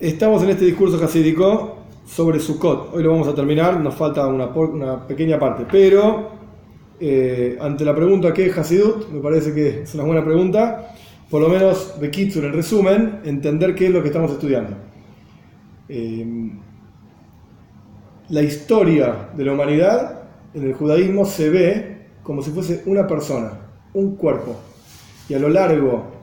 Estamos 0.00 0.42
en 0.42 0.48
este 0.48 0.64
discurso 0.64 1.04
hasídico 1.04 1.76
sobre 2.06 2.40
Sukkot. 2.40 2.94
Hoy 2.94 3.02
lo 3.02 3.10
vamos 3.10 3.28
a 3.28 3.34
terminar, 3.34 3.78
nos 3.80 3.94
falta 3.94 4.26
una, 4.26 5.06
pequeña 5.06 5.38
parte, 5.38 5.66
pero 5.70 6.30
eh, 6.98 7.58
ante 7.60 7.84
la 7.84 7.94
pregunta 7.94 8.32
¿qué 8.32 8.46
es 8.46 8.56
Hasidut? 8.56 9.10
Me 9.10 9.20
parece 9.20 9.52
que 9.52 9.82
es 9.82 9.94
una 9.94 10.04
buena 10.04 10.24
pregunta. 10.24 10.94
Por 11.28 11.42
lo 11.42 11.50
menos, 11.50 12.00
de 12.00 12.10
Kitsur, 12.10 12.46
en 12.46 12.54
resumen, 12.54 13.20
entender 13.24 13.74
qué 13.74 13.88
es 13.88 13.92
lo 13.92 14.00
que 14.00 14.08
estamos 14.08 14.32
estudiando. 14.32 14.74
Eh, 15.90 16.50
la 18.30 18.40
historia 18.40 19.28
de 19.36 19.44
la 19.44 19.52
humanidad 19.52 20.22
en 20.54 20.64
el 20.64 20.72
judaísmo 20.72 21.26
se 21.26 21.50
ve 21.50 22.06
como 22.22 22.40
si 22.40 22.50
fuese 22.52 22.84
una 22.86 23.06
persona, 23.06 23.52
un 23.92 24.16
cuerpo. 24.16 24.56
Y 25.28 25.34
a 25.34 25.38
lo 25.38 25.50
largo 25.50 26.19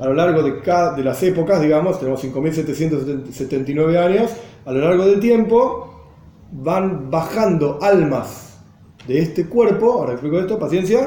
a 0.00 0.06
lo 0.06 0.14
largo 0.14 0.42
de, 0.42 0.60
cada, 0.60 0.96
las 0.98 1.22
épocas, 1.22 1.60
digamos, 1.60 1.98
tenemos 2.00 2.24
5.779 2.24 3.98
años, 3.98 4.30
a 4.64 4.72
lo 4.72 4.80
largo 4.80 5.04
del 5.04 5.20
tiempo 5.20 6.08
van 6.52 7.10
bajando 7.10 7.78
almas 7.82 8.58
de 9.06 9.18
este 9.18 9.46
cuerpo, 9.46 9.92
ahora 9.92 10.12
explico 10.12 10.38
esto, 10.38 10.58
paciencia, 10.58 11.06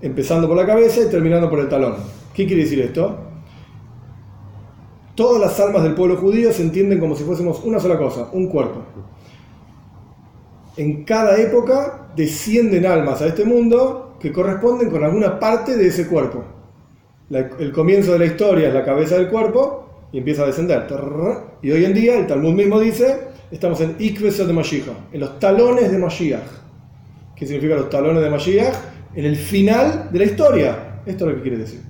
empezando 0.00 0.48
por 0.48 0.56
la 0.56 0.66
cabeza 0.66 1.02
y 1.02 1.10
terminando 1.10 1.48
por 1.48 1.60
el 1.60 1.68
talón. 1.68 1.94
¿Qué 2.34 2.44
quiere 2.44 2.64
decir 2.64 2.80
esto? 2.80 3.16
Todas 5.14 5.40
las 5.40 5.60
almas 5.60 5.84
del 5.84 5.94
pueblo 5.94 6.16
judío 6.16 6.52
se 6.52 6.62
entienden 6.62 6.98
como 6.98 7.14
si 7.14 7.22
fuésemos 7.22 7.62
una 7.62 7.78
sola 7.78 7.96
cosa, 7.96 8.30
un 8.32 8.48
cuerpo. 8.48 8.80
En 10.76 11.04
cada 11.04 11.40
época 11.40 12.08
descienden 12.16 12.84
almas 12.84 13.22
a 13.22 13.26
este 13.26 13.44
mundo 13.44 14.16
que 14.18 14.32
corresponden 14.32 14.90
con 14.90 15.04
alguna 15.04 15.38
parte 15.38 15.76
de 15.76 15.86
ese 15.86 16.08
cuerpo 16.08 16.42
el 17.30 17.72
comienzo 17.72 18.12
de 18.12 18.18
la 18.18 18.26
historia 18.26 18.68
es 18.68 18.74
la 18.74 18.84
cabeza 18.84 19.16
del 19.16 19.28
cuerpo 19.28 20.08
y 20.12 20.18
empieza 20.18 20.42
a 20.42 20.46
descender. 20.46 20.86
Y 21.62 21.70
hoy 21.70 21.84
en 21.84 21.94
día 21.94 22.18
el 22.18 22.26
Talmud 22.26 22.54
mismo 22.54 22.80
dice, 22.80 23.28
estamos 23.50 23.80
en 23.80 23.94
Ikvesa 23.98 24.44
de 24.44 24.52
Mashiach, 24.52 24.88
en 25.12 25.20
los 25.20 25.38
talones 25.38 25.92
de 25.92 25.98
Mashiach. 25.98 26.40
¿Qué 27.36 27.46
significa 27.46 27.76
los 27.76 27.88
talones 27.88 28.22
de 28.22 28.30
Mashiach? 28.30 28.74
En 29.14 29.24
el 29.24 29.36
final 29.36 30.08
de 30.10 30.18
la 30.18 30.24
historia. 30.24 31.02
Esto 31.06 31.24
es 31.24 31.30
lo 31.30 31.36
que 31.36 31.42
quiere 31.42 31.58
decir. 31.58 31.80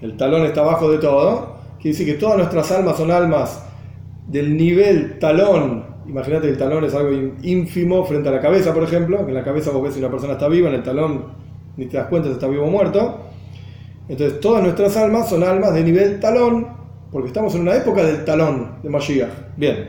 El 0.00 0.16
talón 0.16 0.44
está 0.44 0.62
abajo 0.62 0.90
de 0.90 0.98
todo. 0.98 1.56
Quiere 1.80 1.96
decir 1.96 2.06
que 2.06 2.18
todas 2.18 2.36
nuestras 2.36 2.70
almas 2.72 2.96
son 2.96 3.10
almas 3.10 3.64
del 4.26 4.56
nivel 4.56 5.18
talón. 5.18 5.84
Imagínate 6.06 6.46
que 6.46 6.52
el 6.52 6.58
talón 6.58 6.84
es 6.84 6.94
algo 6.94 7.10
ínfimo 7.42 8.04
frente 8.04 8.28
a 8.28 8.32
la 8.32 8.40
cabeza, 8.40 8.74
por 8.74 8.82
ejemplo. 8.82 9.24
Que 9.24 9.30
en 9.30 9.34
la 9.34 9.44
cabeza 9.44 9.70
vos 9.70 9.82
ves 9.82 9.94
si 9.94 10.00
una 10.00 10.10
persona 10.10 10.34
está 10.34 10.48
viva, 10.48 10.68
en 10.68 10.74
el 10.74 10.82
talón 10.82 11.24
ni 11.76 11.86
te 11.86 11.96
das 11.96 12.08
cuenta 12.08 12.28
si 12.28 12.34
está 12.34 12.48
vivo 12.48 12.64
o 12.64 12.70
muerto 12.70 13.29
entonces 14.10 14.40
todas 14.40 14.60
nuestras 14.60 14.96
almas 14.96 15.28
son 15.28 15.44
almas 15.44 15.72
de 15.72 15.84
nivel 15.84 16.18
talón, 16.18 16.66
porque 17.12 17.28
estamos 17.28 17.54
en 17.54 17.60
una 17.60 17.76
época 17.76 18.02
del 18.02 18.24
talón 18.24 18.72
de 18.82 18.90
Mashiach. 18.90 19.30
Bien, 19.56 19.88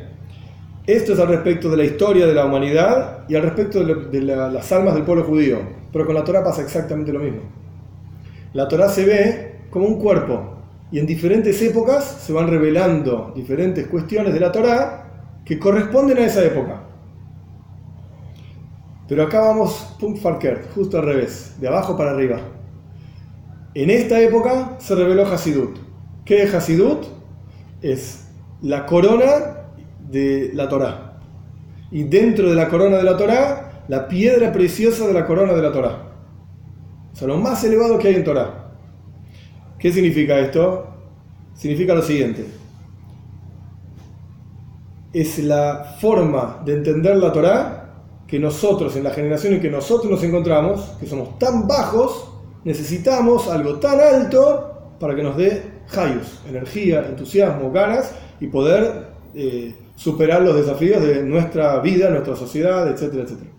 esto 0.85 1.13
es 1.13 1.19
al 1.19 1.27
respecto 1.27 1.71
de 1.71 1.77
la 1.77 1.85
historia 1.85 2.27
de 2.27 2.35
la 2.35 2.45
humanidad 2.45 3.25
y 3.27 3.33
al 3.33 3.41
respecto 3.41 3.83
de, 3.83 4.21
las 4.21 4.71
almas 4.71 4.93
del 4.93 5.05
pueblo 5.05 5.23
judío. 5.23 5.57
Pero 5.91 6.05
con 6.05 6.13
la 6.13 6.23
Torah 6.23 6.43
pasa 6.43 6.61
exactamente 6.61 7.11
lo 7.11 7.17
mismo. 7.17 7.41
La 8.53 8.67
Torah 8.67 8.89
se 8.89 9.05
ve 9.05 9.61
como 9.71 9.87
un 9.87 9.99
cuerpo 9.99 10.53
y 10.91 10.99
en 10.99 11.07
diferentes 11.07 11.59
épocas 11.63 12.05
se 12.05 12.31
van 12.31 12.47
revelando 12.47 13.33
diferentes 13.35 13.87
cuestiones 13.87 14.35
de 14.35 14.39
la 14.39 14.51
Torah 14.51 15.31
que 15.43 15.57
corresponden 15.57 16.19
a 16.19 16.25
esa 16.25 16.45
época. 16.45 16.83
Pero 19.07 19.23
acá 19.23 19.39
vamos, 19.39 19.95
punkt 19.99 20.21
farkert, 20.21 20.71
justo 20.75 20.99
al 20.99 21.05
revés, 21.05 21.55
de 21.59 21.67
abajo 21.67 21.97
para 21.97 22.11
arriba. 22.11 22.39
En 23.73 23.89
esta 23.89 24.19
época 24.19 24.75
se 24.79 24.95
reveló 24.95 25.25
Hasidut. 25.25 25.77
¿Qué 26.25 26.43
es 26.43 26.53
Hasidut? 26.53 27.05
Es 27.81 28.27
la 28.61 28.85
corona 28.85 29.67
de 30.09 30.51
la 30.53 30.67
Torá. 30.67 31.19
Y 31.89 32.03
dentro 32.03 32.49
de 32.49 32.55
la 32.55 32.67
corona 32.67 32.97
de 32.97 33.03
la 33.03 33.15
Torá, 33.15 33.83
la 33.87 34.07
piedra 34.07 34.51
preciosa 34.51 35.07
de 35.07 35.13
la 35.13 35.25
corona 35.25 35.53
de 35.53 35.61
la 35.61 35.71
Torá. 35.71 36.11
O 37.13 37.15
sea, 37.15 37.27
lo 37.27 37.37
más 37.37 37.63
elevado 37.63 37.97
que 37.97 38.09
hay 38.09 38.15
en 38.15 38.23
Torá. 38.25 38.71
¿Qué 39.79 39.91
significa 39.91 40.37
esto? 40.39 40.87
Significa 41.53 41.95
lo 41.95 42.01
siguiente. 42.01 42.45
Es 45.13 45.39
la 45.39 45.95
forma 45.99 46.61
de 46.65 46.73
entender 46.73 47.15
la 47.17 47.31
Torá 47.31 47.93
que 48.27 48.37
nosotros, 48.37 48.95
en 48.97 49.03
la 49.03 49.11
generación 49.11 49.53
en 49.53 49.61
que 49.61 49.69
nosotros 49.69 50.11
nos 50.11 50.23
encontramos, 50.23 50.81
que 50.99 51.07
somos 51.07 51.39
tan 51.39 51.67
bajos, 51.67 52.30
necesitamos 52.63 53.47
algo 53.47 53.75
tan 53.75 53.99
alto 53.99 54.95
para 54.99 55.15
que 55.15 55.23
nos 55.23 55.37
dé 55.37 55.63
hayus, 55.95 56.41
energía, 56.47 57.05
entusiasmo, 57.07 57.71
ganas 57.71 58.13
y 58.39 58.47
poder 58.47 59.07
eh, 59.33 59.75
superar 59.95 60.41
los 60.41 60.55
desafíos 60.55 61.01
de 61.01 61.23
nuestra 61.23 61.79
vida, 61.79 62.09
nuestra 62.09 62.35
sociedad, 62.35 62.87
etcétera, 62.87 63.23
etcétera. 63.23 63.49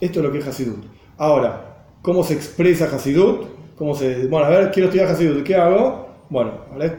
Esto 0.00 0.20
es 0.20 0.24
lo 0.24 0.32
que 0.32 0.38
es 0.38 0.46
Hasidut. 0.46 0.84
Ahora, 1.16 1.84
¿cómo 2.02 2.22
se 2.22 2.34
expresa 2.34 2.86
Hasidut? 2.86 3.46
¿Cómo 3.76 3.94
se, 3.94 4.26
bueno, 4.26 4.46
a 4.46 4.50
ver, 4.50 4.70
quiero 4.70 4.88
estudiar 4.88 5.08
Hasidut, 5.08 5.42
¿qué 5.44 5.54
hago? 5.54 6.08
Bueno, 6.30 6.52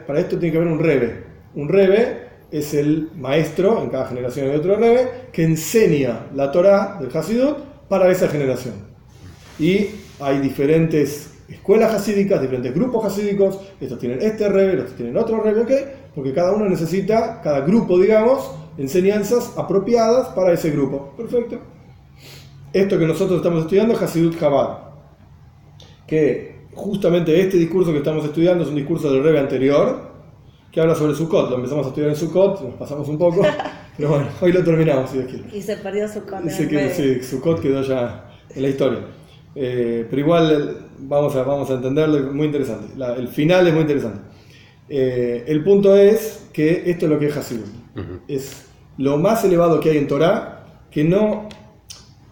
para 0.06 0.20
esto 0.20 0.38
tiene 0.38 0.52
que 0.52 0.58
haber 0.58 0.72
un 0.72 0.78
rebe. 0.78 1.24
Un 1.54 1.68
rebe 1.68 2.30
es 2.50 2.74
el 2.74 3.10
maestro, 3.16 3.82
en 3.82 3.90
cada 3.90 4.06
generación 4.06 4.50
hay 4.50 4.56
otro 4.56 4.76
rebe, 4.76 5.08
que 5.32 5.44
enseña 5.44 6.26
la 6.34 6.50
Torah 6.50 6.98
del 7.00 7.16
Hasidut 7.16 7.58
para 7.88 8.10
esa 8.10 8.28
generación. 8.28 8.74
Y 9.58 9.88
hay 10.20 10.38
diferentes 10.40 11.34
escuelas 11.48 11.92
hasídicas, 11.94 12.40
diferentes 12.40 12.74
grupos 12.74 13.04
hasídicos, 13.04 13.58
estos 13.80 13.98
tienen 13.98 14.22
este 14.22 14.48
rebe, 14.48 14.78
estos 14.78 14.96
tienen 14.96 15.16
otro 15.16 15.42
rebe, 15.42 15.62
¿ok? 15.62 15.70
Porque 16.14 16.32
cada 16.32 16.52
uno 16.52 16.68
necesita, 16.68 17.40
cada 17.42 17.60
grupo, 17.60 17.98
digamos, 17.98 18.50
enseñanzas 18.78 19.54
apropiadas 19.56 20.28
para 20.28 20.52
ese 20.52 20.70
grupo. 20.70 21.12
Perfecto. 21.16 21.58
Esto 22.72 22.98
que 22.98 23.06
nosotros 23.06 23.38
estamos 23.38 23.62
estudiando 23.62 23.94
es 23.94 24.02
Hasidut 24.02 24.38
Chabad, 24.38 24.78
que 26.06 26.66
justamente 26.72 27.40
este 27.40 27.56
discurso 27.56 27.90
que 27.90 27.98
estamos 27.98 28.24
estudiando 28.24 28.62
es 28.62 28.70
un 28.70 28.76
discurso 28.76 29.12
del 29.12 29.24
rebe 29.24 29.40
anterior, 29.40 30.10
que 30.70 30.80
habla 30.80 30.94
sobre 30.94 31.14
Sukkot. 31.14 31.50
Lo 31.50 31.56
empezamos 31.56 31.86
a 31.86 31.88
estudiar 31.88 32.10
en 32.10 32.16
Sukkot, 32.16 32.60
nos 32.62 32.74
pasamos 32.74 33.08
un 33.08 33.18
poco, 33.18 33.42
pero 33.96 34.10
bueno, 34.10 34.26
hoy 34.40 34.52
lo 34.52 34.62
terminamos, 34.62 35.10
si 35.10 35.18
Dios 35.18 35.30
quiere. 35.30 35.56
Y 35.56 35.62
se 35.62 35.76
perdió 35.78 36.08
Sukkot. 36.08 36.48
Sí, 36.48 37.22
Sukkot 37.22 37.60
quedó 37.60 37.82
ya 37.82 38.30
en 38.54 38.62
la 38.62 38.68
historia. 38.68 39.00
Eh, 39.54 40.06
pero 40.08 40.22
igual 40.22 40.76
vamos 40.98 41.34
a, 41.34 41.42
vamos 41.42 41.70
a 41.70 41.74
entenderlo, 41.74 42.32
muy 42.32 42.46
interesante. 42.46 42.92
el 43.16 43.28
final 43.28 43.66
es 43.66 43.72
muy 43.72 43.82
interesante. 43.82 44.20
Eh, 44.88 45.44
el 45.46 45.62
punto 45.62 45.96
es 45.96 46.48
que 46.52 46.90
esto 46.90 47.06
es 47.06 47.10
lo 47.12 47.18
que 47.18 47.26
es 47.26 47.36
Hasidut. 47.36 47.66
Es 48.28 48.66
lo 48.98 49.18
más 49.18 49.44
elevado 49.44 49.80
que 49.80 49.90
hay 49.90 49.98
en 49.98 50.08
Torah, 50.08 50.64
que 50.90 51.04
no, 51.04 51.48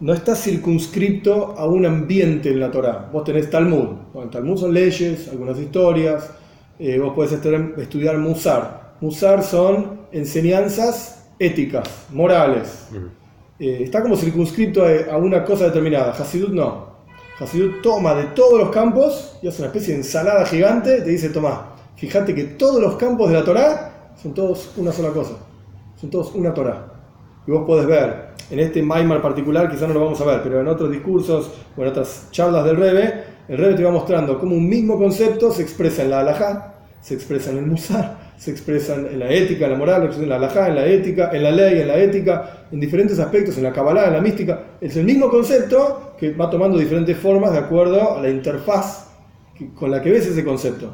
no 0.00 0.12
está 0.12 0.34
circunscripto 0.34 1.54
a 1.56 1.66
un 1.66 1.86
ambiente 1.86 2.50
en 2.50 2.60
la 2.60 2.70
Torah. 2.70 3.08
Vos 3.12 3.24
tenés 3.24 3.50
Talmud. 3.50 3.88
Bueno, 4.12 4.30
Talmud 4.30 4.56
son 4.56 4.72
leyes, 4.72 5.28
algunas 5.28 5.58
historias. 5.58 6.30
Eh, 6.78 6.98
vos 6.98 7.12
podés 7.14 7.32
estudiar 7.32 8.18
Musar. 8.18 8.94
Musar 9.00 9.42
son 9.42 10.00
enseñanzas 10.12 11.28
éticas, 11.38 12.06
morales. 12.12 12.88
está 13.58 14.02
como 14.02 14.16
circunscrito 14.16 14.84
a, 14.84 15.12
a, 15.12 15.16
una 15.16 15.44
cosa 15.44 15.66
determinada. 15.66 16.12
Hasidut 16.12 16.50
no. 16.50 16.97
Hasidut 17.40 17.82
toma 17.82 18.14
de 18.14 18.24
todos 18.34 18.58
los 18.58 18.70
campos 18.70 19.38
y 19.42 19.48
hace 19.48 19.62
una 19.62 19.68
especie 19.68 19.94
de 19.94 20.00
ensalada 20.00 20.44
gigante. 20.44 21.02
Te 21.02 21.10
dice, 21.10 21.28
toma, 21.30 21.76
fíjate 21.96 22.34
que 22.34 22.44
todos 22.44 22.80
los 22.80 22.96
campos 22.96 23.28
de 23.28 23.36
la 23.36 23.44
Torá 23.44 24.12
son 24.20 24.34
todos 24.34 24.72
una 24.76 24.90
sola 24.90 25.10
cosa. 25.10 25.34
Son 26.00 26.10
todos 26.10 26.34
una 26.34 26.52
Torá. 26.52 26.86
Y 27.46 27.50
vos 27.50 27.64
podés 27.64 27.86
ver, 27.86 28.28
en 28.50 28.58
este 28.58 28.82
Maimar 28.82 29.22
particular 29.22 29.70
quizás 29.70 29.88
no 29.88 29.94
lo 29.94 30.04
vamos 30.04 30.20
a 30.20 30.24
ver, 30.24 30.42
pero 30.42 30.60
en 30.60 30.68
otros 30.68 30.90
discursos 30.90 31.50
o 31.76 31.82
en 31.82 31.88
otras 31.88 32.28
charlas 32.30 32.64
del 32.64 32.76
Rebe, 32.76 33.24
el 33.48 33.56
Rebe 33.56 33.74
te 33.74 33.84
va 33.84 33.90
mostrando 33.90 34.38
cómo 34.38 34.56
un 34.56 34.68
mismo 34.68 34.98
concepto 34.98 35.52
se 35.52 35.62
expresa 35.62 36.02
en 36.02 36.10
la 36.10 36.20
halajá, 36.20 36.74
se 37.00 37.14
expresa 37.14 37.50
en 37.50 37.58
el 37.58 37.66
musar, 37.66 38.32
se 38.36 38.50
expresan 38.50 39.06
en 39.06 39.20
la 39.20 39.30
ética, 39.30 39.66
en 39.66 39.72
la 39.72 39.78
moral, 39.78 40.10
en 40.12 40.28
la 40.28 40.36
halajá, 40.36 40.68
en 40.68 40.74
la 40.74 40.86
ética, 40.86 41.30
en 41.32 41.42
la 41.42 41.50
ley, 41.52 41.80
en 41.80 41.88
la 41.88 41.96
ética, 41.98 42.66
en 42.70 42.80
diferentes 42.80 43.18
aspectos, 43.18 43.56
en 43.56 43.62
la 43.62 43.72
cabalá, 43.72 44.06
en 44.06 44.14
la 44.14 44.20
mística. 44.20 44.60
Es 44.80 44.96
el 44.96 45.04
mismo 45.04 45.30
concepto 45.30 46.07
que 46.18 46.32
va 46.32 46.50
tomando 46.50 46.78
diferentes 46.78 47.16
formas 47.16 47.52
de 47.52 47.58
acuerdo 47.58 48.16
a 48.16 48.22
la 48.22 48.28
interfaz 48.28 49.08
con 49.74 49.90
la 49.90 50.02
que 50.02 50.10
ves 50.10 50.26
ese 50.26 50.44
concepto. 50.44 50.90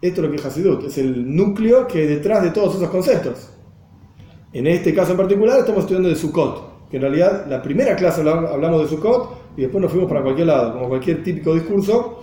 Esto 0.00 0.20
es 0.20 0.26
lo 0.26 0.30
que 0.30 0.36
es 0.36 0.44
Hasidut, 0.44 0.84
es 0.84 0.98
el 0.98 1.34
núcleo 1.34 1.86
que 1.86 2.00
hay 2.00 2.06
detrás 2.06 2.42
de 2.42 2.50
todos 2.50 2.74
esos 2.74 2.88
conceptos. 2.88 3.50
En 4.52 4.66
este 4.66 4.94
caso 4.94 5.12
en 5.12 5.16
particular 5.16 5.60
estamos 5.60 5.82
estudiando 5.82 6.08
de 6.08 6.16
Sukkot, 6.16 6.88
que 6.90 6.96
en 6.96 7.02
realidad 7.02 7.46
la 7.48 7.62
primera 7.62 7.96
clase 7.96 8.20
hablamos 8.20 8.82
de 8.82 8.88
Sukkot 8.88 9.56
y 9.56 9.62
después 9.62 9.80
nos 9.80 9.90
fuimos 9.90 10.08
para 10.08 10.22
cualquier 10.22 10.48
lado, 10.48 10.72
como 10.72 10.88
cualquier 10.88 11.22
típico 11.22 11.54
discurso 11.54 12.20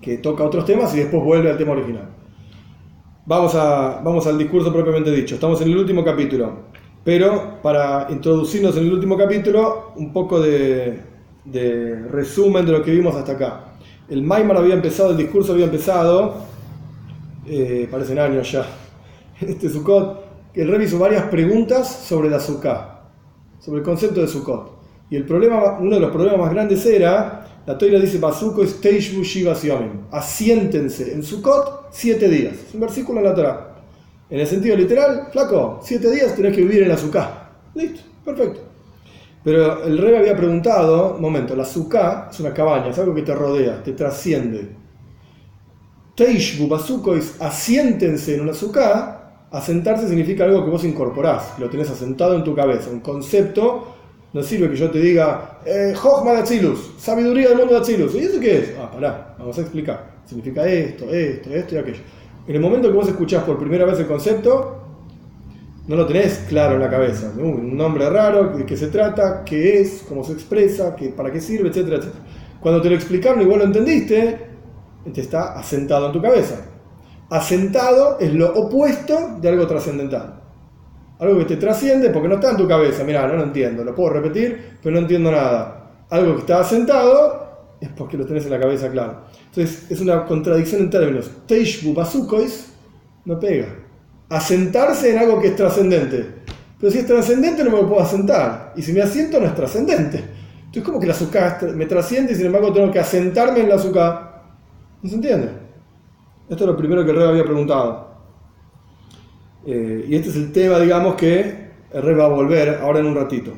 que 0.00 0.18
toca 0.18 0.44
otros 0.44 0.64
temas 0.64 0.94
y 0.94 1.00
después 1.00 1.22
vuelve 1.22 1.50
al 1.50 1.58
tema 1.58 1.72
original. 1.72 2.08
Vamos, 3.26 3.54
a, 3.54 4.00
vamos 4.02 4.26
al 4.26 4.38
discurso 4.38 4.72
propiamente 4.72 5.12
dicho. 5.12 5.34
Estamos 5.34 5.60
en 5.60 5.68
el 5.68 5.76
último 5.76 6.02
capítulo. 6.02 6.70
Pero 7.04 7.60
para 7.62 8.08
introducirnos 8.10 8.76
en 8.76 8.84
el 8.84 8.92
último 8.92 9.16
capítulo, 9.16 9.92
un 9.96 10.12
poco 10.12 10.40
de, 10.40 11.00
resumen 11.52 12.66
de 12.66 12.72
lo 12.72 12.82
que 12.82 12.90
vimos 12.90 13.14
hasta 13.14 13.32
acá. 13.32 13.64
El 14.08 14.22
Maimar 14.22 14.56
había 14.56 14.74
empezado, 14.74 15.10
el 15.10 15.16
discurso 15.16 15.52
había 15.52 15.66
empezado, 15.66 16.34
eh, 17.46 17.88
parecen 17.90 18.18
años 18.18 18.50
ya, 18.50 18.66
este 19.40 19.68
Sukkot, 19.68 20.52
que 20.52 20.62
el 20.62 20.68
Rebbe 20.68 20.84
hizo 20.84 20.98
varias 20.98 21.24
preguntas 21.24 21.88
sobre 21.88 22.28
la 22.28 22.40
Sukkah, 22.40 23.02
sobre 23.60 23.78
el 23.78 23.84
concepto 23.84 24.20
de 24.20 24.26
Sukkot. 24.26 24.80
Y 25.10 25.16
el 25.16 25.24
problema, 25.24 25.78
uno 25.80 25.94
de 25.94 26.00
los 26.00 26.10
problemas 26.10 26.38
más 26.40 26.52
grandes 26.52 26.84
era, 26.86 27.46
la 27.66 27.76
Toira 27.76 27.98
dice, 27.98 28.18
Basuko 28.18 28.62
es 28.62 28.80
Teishbu 28.80 29.22
Shivas 29.22 29.62
Yomim, 29.62 30.06
asiéntense 30.10 31.12
en 31.12 31.22
Sukkot 31.22 31.88
siete 31.90 32.28
días. 32.28 32.54
Es 32.68 32.74
un 32.74 32.80
versículo 32.80 33.18
en 33.20 33.24
la 33.24 33.34
Torah. 33.34 33.76
En 34.28 34.40
el 34.40 34.46
sentido 34.46 34.76
literal, 34.76 35.28
flaco, 35.32 35.80
siete 35.82 36.10
días 36.10 36.34
tenés 36.34 36.54
que 36.54 36.62
vivir 36.62 36.82
en 36.82 36.88
la 36.88 36.96
Sukkah. 36.96 37.50
Listo, 37.74 38.00
perfecto. 38.24 38.69
Pero 39.42 39.84
el 39.84 39.96
rey 39.98 40.16
había 40.16 40.36
preguntado, 40.36 41.14
un 41.14 41.22
momento, 41.22 41.56
la 41.56 41.64
Sukkah 41.64 42.28
es 42.30 42.40
una 42.40 42.52
cabaña, 42.52 42.88
es 42.88 42.98
algo 42.98 43.14
que 43.14 43.22
te 43.22 43.34
rodea, 43.34 43.82
te 43.82 43.92
trasciende. 43.92 44.68
Teishbu 46.14 46.68
Basukois, 46.68 47.36
asiéntense 47.40 48.34
en 48.34 48.42
una 48.42 48.52
Sukkah. 48.52 49.16
Asentarse 49.50 50.06
significa 50.06 50.44
algo 50.44 50.64
que 50.64 50.70
vos 50.70 50.84
incorporás, 50.84 51.58
lo 51.58 51.68
tenés 51.68 51.90
asentado 51.90 52.36
en 52.36 52.44
tu 52.44 52.54
cabeza, 52.54 52.90
un 52.90 53.00
concepto 53.00 53.96
no 54.32 54.42
sirve 54.42 54.70
que 54.70 54.76
yo 54.76 54.90
te 54.90 55.00
diga, 55.00 55.58
eh, 55.64 55.92
Atzilus, 56.38 56.92
sabiduría 56.98 57.48
del 57.48 57.58
mundo 57.58 57.74
de 57.74 57.80
Atzilus. 57.80 58.14
¿Y 58.14 58.18
eso 58.18 58.38
qué 58.38 58.58
es? 58.58 58.74
Ah, 58.78 58.90
pará, 58.90 59.34
vamos 59.38 59.58
a 59.58 59.60
explicar. 59.60 60.20
Significa 60.24 60.64
esto, 60.66 61.04
esto, 61.10 61.50
esto 61.50 61.74
y 61.74 61.78
aquello. 61.78 62.02
En 62.46 62.54
el 62.54 62.60
momento 62.60 62.88
que 62.88 62.94
vos 62.94 63.08
escuchás 63.08 63.42
por 63.42 63.58
primera 63.58 63.84
vez 63.84 63.98
el 63.98 64.06
concepto, 64.06 64.76
no 65.86 65.96
lo 65.96 66.06
tenés 66.06 66.44
claro 66.48 66.74
en 66.74 66.80
la 66.80 66.90
cabeza. 66.90 67.32
Un 67.36 67.76
nombre 67.76 68.08
raro, 68.08 68.56
de 68.56 68.64
qué 68.64 68.76
se 68.76 68.88
trata, 68.88 69.44
qué 69.44 69.80
es, 69.80 70.04
cómo 70.08 70.22
se 70.24 70.32
expresa, 70.32 70.94
qué, 70.94 71.08
para 71.08 71.32
qué 71.32 71.40
sirve, 71.40 71.68
etcétera, 71.68 71.96
etcétera. 71.96 72.24
Cuando 72.60 72.82
te 72.82 72.90
lo 72.90 72.94
explicaron 72.94 73.40
y 73.40 73.46
vos 73.46 73.58
lo 73.58 73.64
entendiste, 73.64 74.38
te 75.12 75.20
está 75.20 75.58
asentado 75.58 76.06
en 76.06 76.12
tu 76.12 76.22
cabeza. 76.22 76.66
Asentado 77.30 78.18
es 78.18 78.32
lo 78.34 78.52
opuesto 78.54 79.38
de 79.40 79.48
algo 79.48 79.66
trascendental. 79.66 80.40
Algo 81.18 81.38
que 81.38 81.44
te 81.44 81.56
trasciende 81.56 82.10
porque 82.10 82.28
no 82.28 82.36
está 82.36 82.50
en 82.50 82.56
tu 82.56 82.66
cabeza. 82.66 83.04
Mira, 83.04 83.26
no 83.26 83.34
lo 83.34 83.44
entiendo. 83.44 83.84
Lo 83.84 83.94
puedo 83.94 84.10
repetir, 84.10 84.78
pero 84.82 84.94
no 84.94 85.00
entiendo 85.00 85.30
nada. 85.30 86.04
Algo 86.10 86.34
que 86.34 86.40
está 86.40 86.60
asentado 86.60 87.76
es 87.80 87.88
porque 87.90 88.16
lo 88.16 88.26
tenés 88.26 88.44
en 88.44 88.50
la 88.50 88.60
cabeza 88.60 88.90
claro. 88.90 89.22
Entonces 89.46 89.90
es 89.90 90.00
una 90.00 90.24
contradicción 90.24 90.82
en 90.82 90.90
términos. 90.90 91.30
Teishbu 91.46 91.94
basukois 91.94 92.72
no 93.24 93.38
pega. 93.38 93.68
Asentarse 94.30 95.10
en 95.10 95.18
algo 95.18 95.38
que 95.40 95.48
es 95.48 95.56
trascendente. 95.56 96.24
Pero 96.80 96.90
si 96.90 96.98
es 96.98 97.06
trascendente 97.06 97.62
no 97.62 97.70
me 97.70 97.82
puedo 97.82 98.00
asentar. 98.00 98.72
Y 98.76 98.82
si 98.82 98.94
me 98.94 99.02
asiento 99.02 99.38
no 99.38 99.46
es 99.46 99.54
trascendente. 99.54 100.24
Entonces 100.58 100.82
como 100.82 100.98
que 100.98 101.06
la 101.06 101.12
azúcar 101.12 101.60
me 101.74 101.84
trasciende 101.84 102.32
y 102.32 102.36
sin 102.36 102.46
embargo 102.46 102.72
tengo 102.72 102.90
que 102.90 102.98
asentarme 102.98 103.60
en 103.60 103.68
la 103.68 103.74
azúcar. 103.74 104.44
¿No 105.02 105.10
se 105.10 105.16
entiende? 105.16 105.50
Esto 106.48 106.64
es 106.64 106.70
lo 106.70 106.76
primero 106.76 107.04
que 107.04 107.10
el 107.10 107.16
rey 107.16 107.28
había 107.28 107.44
preguntado. 107.44 108.10
Eh, 109.66 110.06
y 110.08 110.14
este 110.14 110.30
es 110.30 110.36
el 110.36 110.52
tema, 110.52 110.78
digamos, 110.78 111.16
que 111.16 111.70
el 111.92 112.02
rey 112.02 112.14
va 112.14 112.24
a 112.24 112.28
volver 112.28 112.80
ahora 112.82 113.00
en 113.00 113.06
un 113.06 113.14
ratito. 113.14 113.52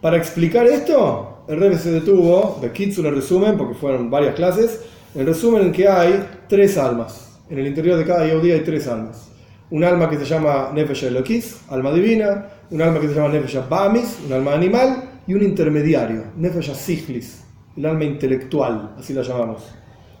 Para 0.00 0.16
explicar 0.16 0.66
esto, 0.66 1.44
el 1.48 1.60
rey 1.60 1.74
se 1.76 1.92
detuvo, 1.92 2.58
de 2.60 2.72
Kitsu 2.72 3.06
en 3.06 3.14
resumen, 3.14 3.56
porque 3.56 3.74
fueron 3.74 4.10
varias 4.10 4.34
clases, 4.34 4.80
el 5.14 5.26
resumen 5.26 5.62
en 5.62 5.72
que 5.72 5.88
hay 5.88 6.26
tres 6.48 6.78
almas. 6.78 7.38
En 7.48 7.58
el 7.58 7.66
interior 7.66 7.98
de 7.98 8.04
cada 8.04 8.26
Yehudi 8.26 8.52
hay 8.52 8.60
tres 8.60 8.86
almas. 8.86 9.29
Un 9.70 9.84
alma 9.84 10.08
que 10.08 10.18
se 10.18 10.24
llama 10.24 10.70
Nefesh 10.74 11.04
Elokis, 11.04 11.62
alma 11.70 11.92
divina, 11.92 12.48
un 12.70 12.82
alma 12.82 13.00
que 13.00 13.08
se 13.08 13.14
llama 13.14 13.28
Nefesh 13.28 13.68
Bamis, 13.68 14.18
un 14.26 14.32
alma 14.32 14.54
animal, 14.54 15.04
y 15.26 15.34
un 15.34 15.42
intermediario, 15.42 16.24
Nefesh 16.36 16.74
Siglis, 16.74 17.44
el 17.76 17.86
alma 17.86 18.04
intelectual, 18.04 18.94
así 18.98 19.12
la 19.12 19.22
llamamos, 19.22 19.62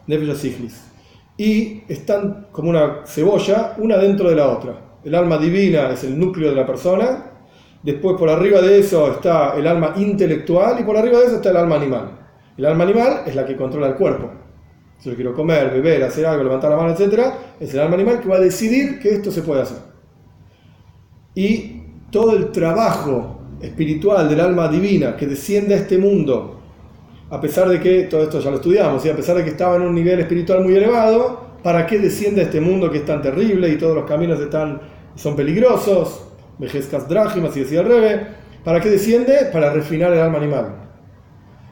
Nefesh 0.06 0.36
Siglis. 0.36 0.84
Y 1.36 1.82
están 1.88 2.46
como 2.52 2.70
una 2.70 3.06
cebolla, 3.06 3.74
una 3.78 3.96
dentro 3.96 4.28
de 4.28 4.36
la 4.36 4.48
otra 4.48 4.90
el 5.04 5.14
alma 5.14 5.38
divina 5.38 5.90
es 5.90 6.04
el 6.04 6.18
núcleo 6.18 6.50
de 6.50 6.56
la 6.56 6.66
persona, 6.66 7.24
después 7.82 8.16
por 8.18 8.28
arriba 8.28 8.60
de 8.60 8.78
eso 8.78 9.10
está 9.12 9.54
el 9.56 9.66
alma 9.66 9.94
intelectual 9.96 10.78
y 10.78 10.84
por 10.84 10.96
arriba 10.96 11.20
de 11.20 11.26
eso 11.26 11.36
está 11.36 11.50
el 11.50 11.56
alma 11.56 11.76
animal. 11.76 12.18
El 12.56 12.66
alma 12.66 12.84
animal 12.84 13.22
es 13.26 13.34
la 13.34 13.46
que 13.46 13.56
controla 13.56 13.86
el 13.88 13.94
cuerpo. 13.94 14.30
Si 15.00 15.10
yo 15.10 15.16
quiero 15.16 15.34
comer, 15.34 15.70
beber, 15.70 16.04
hacer 16.04 16.26
algo, 16.26 16.44
levantar 16.44 16.70
la 16.70 16.76
mano, 16.76 16.90
etc., 16.90 17.20
es 17.58 17.74
el 17.74 17.80
alma 17.80 17.94
animal 17.94 18.20
que 18.20 18.28
va 18.28 18.36
a 18.36 18.40
decidir 18.40 19.00
que 19.00 19.10
esto 19.10 19.30
se 19.30 19.42
puede 19.42 19.62
hacer. 19.62 19.78
Y 21.34 21.82
todo 22.10 22.36
el 22.36 22.52
trabajo 22.52 23.40
espiritual 23.60 24.28
del 24.28 24.40
alma 24.40 24.68
divina 24.68 25.16
que 25.16 25.26
desciende 25.26 25.74
a 25.74 25.78
este 25.78 25.98
mundo, 25.98 26.60
a 27.30 27.40
pesar 27.40 27.68
de 27.68 27.80
que, 27.80 28.04
todo 28.04 28.22
esto 28.22 28.40
ya 28.40 28.50
lo 28.50 28.56
estudiamos, 28.56 29.04
y 29.06 29.08
a 29.08 29.16
pesar 29.16 29.36
de 29.36 29.44
que 29.44 29.50
estaba 29.50 29.76
en 29.76 29.82
un 29.82 29.94
nivel 29.94 30.20
espiritual 30.20 30.62
muy 30.62 30.76
elevado, 30.76 31.50
¿Para 31.62 31.86
qué 31.86 31.98
desciende 31.98 32.42
este 32.42 32.60
mundo 32.60 32.90
que 32.90 32.98
es 32.98 33.04
tan 33.04 33.20
terrible 33.20 33.68
y 33.68 33.76
todos 33.76 33.94
los 33.94 34.06
caminos 34.06 34.40
están, 34.40 34.80
son 35.14 35.36
peligrosos? 35.36 36.22
Vejezcas 36.58 37.08
drágimas, 37.08 37.56
y 37.56 37.60
decía 37.60 37.80
el 37.80 37.86
Rebe. 37.86 38.26
¿Para 38.64 38.80
qué 38.80 38.88
desciende? 38.88 39.50
Para 39.52 39.72
refinar 39.72 40.12
el 40.12 40.20
alma 40.20 40.38
animal. 40.38 40.74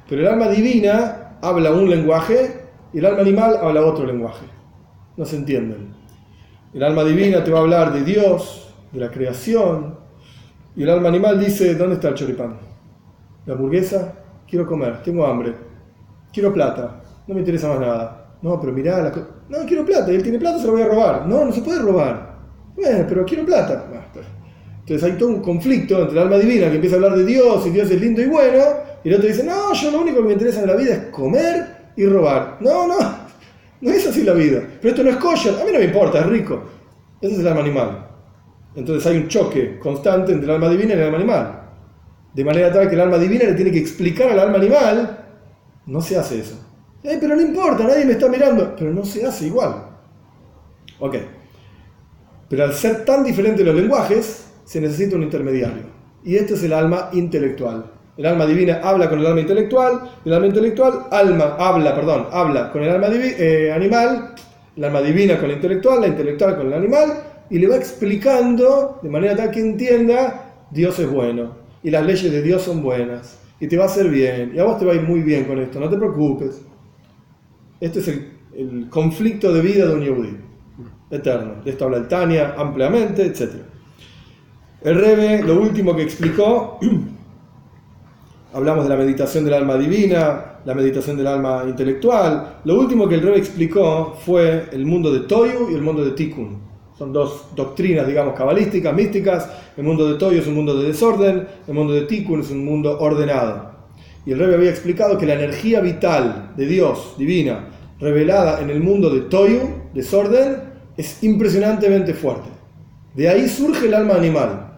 Pero 0.08 0.22
el 0.22 0.28
alma 0.28 0.48
divina 0.48 1.38
habla 1.40 1.72
un 1.72 1.88
lenguaje 1.88 2.57
y 2.92 2.98
el 2.98 3.06
alma 3.06 3.20
animal 3.20 3.58
habla 3.60 3.84
otro 3.84 4.06
lenguaje. 4.06 4.46
No 5.16 5.24
se 5.24 5.36
entienden. 5.36 5.94
El 6.72 6.82
alma 6.82 7.04
divina 7.04 7.42
te 7.42 7.50
va 7.50 7.58
a 7.58 7.62
hablar 7.62 7.92
de 7.92 8.02
Dios, 8.02 8.74
de 8.92 9.00
la 9.00 9.10
creación, 9.10 9.96
y 10.76 10.82
el 10.82 10.90
alma 10.90 11.08
animal 11.08 11.38
dice, 11.38 11.74
¿dónde 11.74 11.94
está 11.94 12.08
el 12.08 12.14
choripán? 12.14 12.56
¿La 13.46 13.54
hamburguesa? 13.54 14.14
Quiero 14.48 14.66
comer, 14.66 15.02
tengo 15.02 15.26
hambre, 15.26 15.54
quiero 16.32 16.52
plata, 16.52 17.02
no 17.26 17.34
me 17.34 17.40
interesa 17.40 17.68
más 17.68 17.80
nada. 17.80 18.36
No, 18.40 18.60
pero 18.60 18.72
mirá, 18.72 19.02
la 19.02 19.12
no, 19.48 19.58
quiero 19.66 19.84
plata, 19.84 20.12
y 20.12 20.16
él 20.16 20.22
tiene 20.22 20.38
plata, 20.38 20.58
se 20.58 20.66
lo 20.66 20.72
voy 20.72 20.82
a 20.82 20.86
robar. 20.88 21.26
No, 21.26 21.44
no 21.44 21.52
se 21.52 21.62
puede 21.62 21.80
robar. 21.80 22.36
Bueno, 22.76 23.04
pero 23.08 23.24
quiero 23.24 23.44
plata. 23.44 23.84
Entonces 24.80 25.10
hay 25.10 25.18
todo 25.18 25.30
un 25.30 25.42
conflicto 25.42 26.00
entre 26.00 26.12
el 26.12 26.22
alma 26.22 26.38
divina 26.38 26.68
que 26.68 26.76
empieza 26.76 26.96
a 26.96 26.98
hablar 26.98 27.18
de 27.18 27.24
Dios 27.24 27.66
y 27.66 27.70
Dios 27.70 27.90
es 27.90 28.00
lindo 28.00 28.22
y 28.22 28.26
bueno, 28.26 28.62
y 29.04 29.08
el 29.08 29.16
otro 29.16 29.28
dice, 29.28 29.44
no, 29.44 29.74
yo 29.74 29.90
lo 29.90 30.00
único 30.00 30.18
que 30.18 30.28
me 30.28 30.32
interesa 30.32 30.60
en 30.62 30.66
la 30.66 30.76
vida 30.76 30.94
es 30.94 30.98
comer 31.06 31.77
y 31.98 32.06
robar. 32.06 32.56
No, 32.60 32.86
no, 32.86 32.96
no 33.80 33.90
es 33.90 34.06
así 34.06 34.22
la 34.22 34.32
vida. 34.32 34.62
Pero 34.80 34.94
esto 34.94 35.04
no 35.04 35.10
es 35.10 35.16
kosher, 35.16 35.54
a 35.60 35.64
mí 35.64 35.72
no 35.72 35.78
me 35.78 35.84
importa, 35.84 36.20
es 36.20 36.26
rico. 36.26 36.62
Ese 37.20 37.34
es 37.34 37.40
el 37.40 37.48
alma 37.48 37.60
animal. 37.60 38.08
Entonces 38.74 39.06
hay 39.06 39.18
un 39.18 39.28
choque 39.28 39.78
constante 39.78 40.32
entre 40.32 40.46
el 40.46 40.54
alma 40.54 40.70
divina 40.70 40.94
y 40.94 40.98
el 40.98 41.02
alma 41.02 41.18
animal. 41.18 41.62
De 42.32 42.44
manera 42.44 42.72
tal 42.72 42.88
que 42.88 42.94
el 42.94 43.00
alma 43.00 43.18
divina 43.18 43.44
le 43.44 43.54
tiene 43.54 43.70
que 43.70 43.80
explicar 43.80 44.30
al 44.30 44.38
alma 44.38 44.56
animal, 44.56 45.26
no 45.86 46.00
se 46.00 46.16
hace 46.16 46.40
eso 46.40 46.68
pero 47.02 47.36
no 47.36 47.42
importa, 47.42 47.84
nadie 47.84 48.04
me 48.04 48.12
está 48.12 48.28
mirando. 48.28 48.74
Pero 48.76 48.92
no 48.92 49.04
se 49.04 49.26
hace 49.26 49.46
igual. 49.46 49.86
Ok. 50.98 51.16
Pero 52.48 52.64
al 52.64 52.74
ser 52.74 53.04
tan 53.04 53.24
diferentes 53.24 53.64
los 53.64 53.74
lenguajes, 53.74 54.46
se 54.64 54.80
necesita 54.80 55.16
un 55.16 55.22
intermediario. 55.22 55.84
Y 56.24 56.36
este 56.36 56.54
es 56.54 56.62
el 56.62 56.72
alma 56.72 57.10
intelectual. 57.12 57.92
El 58.18 58.26
alma 58.26 58.46
divina 58.46 58.80
habla 58.82 59.08
con 59.08 59.20
el 59.20 59.26
alma 59.26 59.40
intelectual, 59.40 60.10
el 60.24 60.32
alma 60.32 60.48
intelectual 60.48 61.06
alma, 61.12 61.54
habla, 61.56 61.94
perdón, 61.94 62.26
habla 62.32 62.72
con 62.72 62.82
el 62.82 62.90
alma 62.90 63.06
eh, 63.12 63.70
animal, 63.72 64.34
el 64.76 64.84
alma 64.84 65.00
divina 65.00 65.38
con 65.38 65.46
la 65.46 65.54
intelectual, 65.54 66.00
la 66.00 66.08
intelectual 66.08 66.56
con 66.56 66.66
el 66.66 66.72
animal, 66.72 67.12
y 67.48 67.60
le 67.60 67.68
va 67.68 67.76
explicando 67.76 68.98
de 69.00 69.08
manera 69.08 69.36
tal 69.36 69.52
que 69.52 69.60
entienda, 69.60 70.52
Dios 70.68 70.98
es 70.98 71.08
bueno, 71.08 71.58
y 71.84 71.90
las 71.90 72.04
leyes 72.04 72.32
de 72.32 72.42
Dios 72.42 72.62
son 72.62 72.82
buenas, 72.82 73.38
y 73.60 73.68
te 73.68 73.76
va 73.76 73.84
a 73.84 73.86
hacer 73.86 74.08
bien, 74.08 74.50
y 74.52 74.58
a 74.58 74.64
vos 74.64 74.80
te 74.80 74.84
va 74.84 74.94
a 74.94 74.96
ir 74.96 75.02
muy 75.02 75.20
bien 75.20 75.44
con 75.44 75.60
esto, 75.60 75.78
no 75.78 75.88
te 75.88 75.96
preocupes. 75.96 76.60
Este 77.80 78.00
es 78.00 78.08
el, 78.08 78.88
conflicto 78.90 79.52
de 79.52 79.60
vida 79.60 79.86
de 79.86 79.94
un 79.94 80.02
Yehudi, 80.02 80.36
eterno. 81.12 81.62
De 81.62 81.70
esto 81.70 81.84
habla 81.84 81.98
el 81.98 82.08
Tania 82.08 82.56
ampliamente, 82.58 83.26
etc. 83.26 83.62
El 84.82 85.00
Rebe, 85.00 85.44
lo 85.44 85.60
último 85.60 85.94
que 85.94 86.02
explicó, 86.02 86.80
hablamos 88.52 88.84
de 88.84 88.90
la 88.90 88.96
meditación 88.96 89.44
del 89.44 89.54
alma 89.54 89.76
divina, 89.76 90.58
la 90.64 90.74
meditación 90.74 91.16
del 91.16 91.26
alma 91.26 91.64
intelectual. 91.66 92.60
Lo 92.64 92.78
último 92.78 93.08
que 93.08 93.16
el 93.16 93.22
Rebe 93.22 93.38
explicó 93.38 94.16
fue 94.24 94.66
el 94.72 94.86
mundo 94.86 95.12
de 95.12 95.20
Toyu 95.20 95.70
y 95.70 95.74
el 95.74 95.82
mundo 95.82 96.04
de 96.04 96.12
Tikkun. 96.12 96.68
Son 96.96 97.12
dos 97.12 97.46
doctrinas, 97.54 98.06
digamos, 98.06 98.34
cabalísticas, 98.34 98.92
místicas. 98.94 99.48
El 99.76 99.84
mundo 99.84 100.08
de 100.08 100.18
Toyu 100.18 100.40
es 100.40 100.46
un 100.46 100.54
mundo 100.54 100.76
de 100.76 100.88
desorden, 100.88 101.46
el 101.66 101.74
mundo 101.74 101.92
de 101.92 102.02
Tikkun 102.02 102.40
es 102.40 102.50
un 102.50 102.64
mundo 102.64 102.98
ordenado. 102.98 103.70
Y 104.26 104.32
el 104.32 104.38
Rebbe 104.38 104.56
había 104.56 104.70
explicado 104.70 105.16
que 105.16 105.26
la 105.26 105.34
energía 105.34 105.80
vital 105.80 106.52
de 106.56 106.66
Dios, 106.66 107.14
divina, 107.16 107.68
revelada 108.00 108.60
en 108.60 108.70
el 108.70 108.80
mundo 108.80 109.10
de 109.10 109.22
Toyu, 109.22 109.60
desorden, 109.94 110.56
es 110.96 111.22
impresionantemente 111.22 112.14
fuerte. 112.14 112.48
De 113.14 113.28
ahí 113.28 113.48
surge 113.48 113.86
el 113.86 113.94
alma 113.94 114.14
animal. 114.14 114.72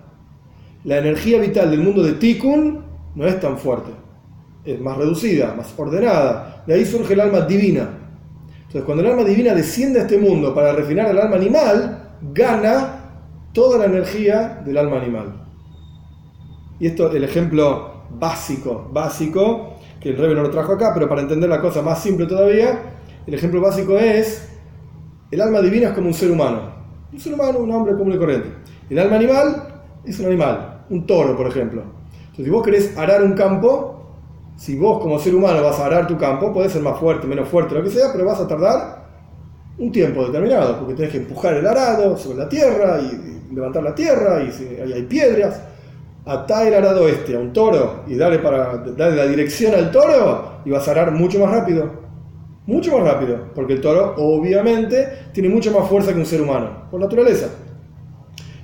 La 0.85 0.99
energía 0.99 1.41
vital 1.41 1.71
del 1.71 1.81
mundo 1.81 2.03
de 2.03 2.13
Tikkun 2.13 2.90
no 3.15 3.27
es 3.27 3.41
tan 3.41 3.59
fuerte, 3.59 3.91
es 4.65 4.81
más 4.81 4.97
reducida, 4.97 5.55
más 5.55 5.73
ordenada. 5.77 6.63
De 6.67 6.75
ahí 6.75 6.85
surge 6.85 7.15
el 7.15 7.21
alma 7.21 7.43
divina. 7.43 7.89
Entonces, 8.59 8.83
cuando 8.85 9.03
el 9.03 9.11
alma 9.11 9.25
divina 9.25 9.55
desciende 9.55 10.01
a 10.01 10.03
este 10.03 10.19
mundo 10.19 10.55
para 10.55 10.73
refinar 10.73 11.07
al 11.07 11.19
alma 11.19 11.37
animal, 11.37 12.11
gana 12.33 13.01
toda 13.53 13.79
la 13.79 13.87
energía 13.87 14.63
del 14.65 14.79
alma 14.79 15.01
animal. 15.01 15.33
Y 16.79 16.87
esto, 16.87 17.11
el 17.11 17.25
ejemplo 17.25 18.05
básico, 18.11 18.89
básico, 18.93 19.75
que 20.01 20.11
el 20.11 20.17
Rebbe 20.17 20.35
no 20.35 20.43
lo 20.43 20.51
trajo 20.51 20.73
acá, 20.73 20.93
pero 20.95 21.09
para 21.09 21.21
entender 21.21 21.49
la 21.49 21.61
cosa 21.61 21.83
más 21.83 22.03
simple 22.03 22.27
todavía, 22.27 22.81
el 23.27 23.35
ejemplo 23.35 23.61
básico 23.61 23.99
es, 23.99 24.49
el 25.31 25.41
alma 25.41 25.61
divina 25.61 25.89
es 25.89 25.95
como 25.95 26.09
un 26.09 26.15
ser 26.15 26.31
humano. 26.31 26.81
Un 27.13 27.21
ser 27.21 27.35
humano, 27.35 27.59
un 27.59 27.71
hombre 27.73 27.95
común 27.95 28.15
y 28.15 28.19
corriente. 28.19 28.49
El 28.89 28.99
alma 28.99 29.17
animal 29.17 29.83
es 30.05 30.19
un 30.21 30.27
animal, 30.27 30.85
un 30.89 31.07
toro, 31.07 31.37
por 31.37 31.47
ejemplo. 31.47 32.00
Entonces, 32.41 32.45
si 32.45 32.51
vos 32.51 32.65
querés 32.65 32.97
arar 32.97 33.23
un 33.23 33.35
campo, 33.35 34.01
si 34.57 34.79
vos 34.79 35.01
como 35.03 35.19
ser 35.19 35.35
humano 35.35 35.63
vas 35.63 35.79
a 35.79 35.87
arar 35.87 36.07
tu 36.07 36.17
campo, 36.17 36.53
puede 36.53 36.71
ser 36.71 36.83
más 36.83 36.99
fuerte, 36.99 37.27
menos 37.27 37.49
fuerte, 37.49 37.75
lo 37.75 37.83
que 37.83 37.91
sea, 37.91 38.07
pero 38.13 38.25
vas 38.25 38.41
a 38.41 38.49
tardar 38.49 39.01
un 39.79 39.93
tiempo 39.93 40.25
determinado, 40.25 40.79
porque 40.79 40.95
tenés 40.95 41.13
que 41.13 41.19
empujar 41.19 41.55
el 41.55 41.67
arado 41.67 42.17
sobre 42.17 42.39
la 42.39 42.49
tierra 42.49 42.99
y 43.01 43.55
levantar 43.55 43.83
la 43.83 43.95
tierra 43.95 44.43
y 44.43 44.51
si 44.53 44.67
hay 44.67 45.03
piedras. 45.03 45.61
Atar 46.25 46.67
el 46.67 46.75
arado 46.75 47.09
este 47.09 47.35
a 47.35 47.39
un 47.39 47.53
toro 47.53 48.05
y 48.07 48.15
darle, 48.15 48.39
para, 48.39 48.77
darle 48.97 49.17
la 49.17 49.27
dirección 49.27 49.75
al 49.75 49.91
toro 49.91 50.61
y 50.65 50.71
vas 50.71 50.87
a 50.87 50.91
arar 50.93 51.13
mucho 51.13 51.41
más 51.41 51.51
rápido. 51.51 51.91
Mucho 52.67 52.97
más 52.99 53.11
rápido, 53.11 53.39
porque 53.55 53.73
el 53.73 53.81
toro 53.81 54.15
obviamente 54.19 55.09
tiene 55.33 55.49
mucha 55.49 55.71
más 55.71 55.89
fuerza 55.89 56.13
que 56.13 56.21
un 56.21 56.27
ser 56.27 56.41
humano, 56.41 56.89
por 56.91 57.01
naturaleza. 57.01 57.49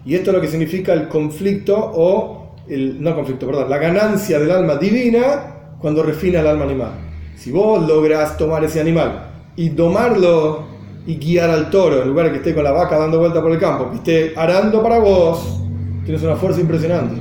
Y 0.05 0.15
esto 0.15 0.31
es 0.31 0.37
lo 0.37 0.41
que 0.41 0.49
significa 0.49 0.93
el 0.93 1.09
conflicto 1.09 1.75
o, 1.77 2.46
el, 2.69 3.03
no 3.03 3.15
conflicto, 3.15 3.47
perdón, 3.47 3.71
la 3.71 3.79
ganancia 3.79 4.39
del 4.39 4.51
alma 4.51 4.77
divina 4.77 5.75
cuando 5.81 6.03
refina 6.03 6.41
el 6.41 6.47
alma 6.47 6.65
animal. 6.65 6.91
Si 7.37 7.51
vos 7.51 7.87
logras 7.87 8.37
tomar 8.37 8.65
ese 8.65 8.81
animal 8.81 9.31
y 9.57 9.69
domarlo 9.71 10.65
y 11.07 11.17
guiar 11.17 11.51
al 11.51 11.71
toro 11.71 12.03
en 12.03 12.09
lugar 12.09 12.27
de 12.27 12.33
que 12.33 12.39
esté 12.39 12.55
con 12.55 12.65
la 12.65 12.73
vaca 12.73 12.99
dando 12.99 13.19
vuelta 13.19 13.43
por 13.43 13.53
el 13.53 13.59
campo, 13.59 13.91
que 13.91 13.97
esté 13.97 14.39
arando 14.39 14.83
para 14.83 14.99
vos, 14.99 15.61
tienes 16.05 16.23
una 16.23 16.37
fuerza 16.37 16.61
impresionante. 16.61 17.21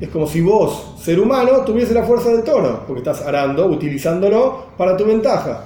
Es 0.00 0.08
como 0.08 0.26
si 0.26 0.40
vos, 0.40 0.96
ser 0.98 1.20
humano, 1.20 1.64
tuviese 1.64 1.92
la 1.94 2.04
fuerza 2.04 2.30
del 2.30 2.42
toro, 2.42 2.84
porque 2.86 3.00
estás 3.00 3.22
arando, 3.22 3.66
utilizándolo 3.66 4.66
para 4.76 4.96
tu 4.96 5.04
ventaja. 5.04 5.64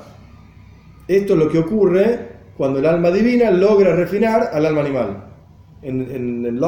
Esto 1.06 1.34
es 1.34 1.38
lo 1.38 1.48
que 1.48 1.58
ocurre 1.58 2.34
cuando 2.56 2.78
el 2.78 2.86
alma 2.86 3.10
divina 3.10 3.50
logra 3.50 3.94
refinar 3.94 4.50
al 4.52 4.66
alma 4.66 4.80
animal. 4.80 5.33
En, 5.84 6.00
en, 6.00 6.46
en 6.46 6.58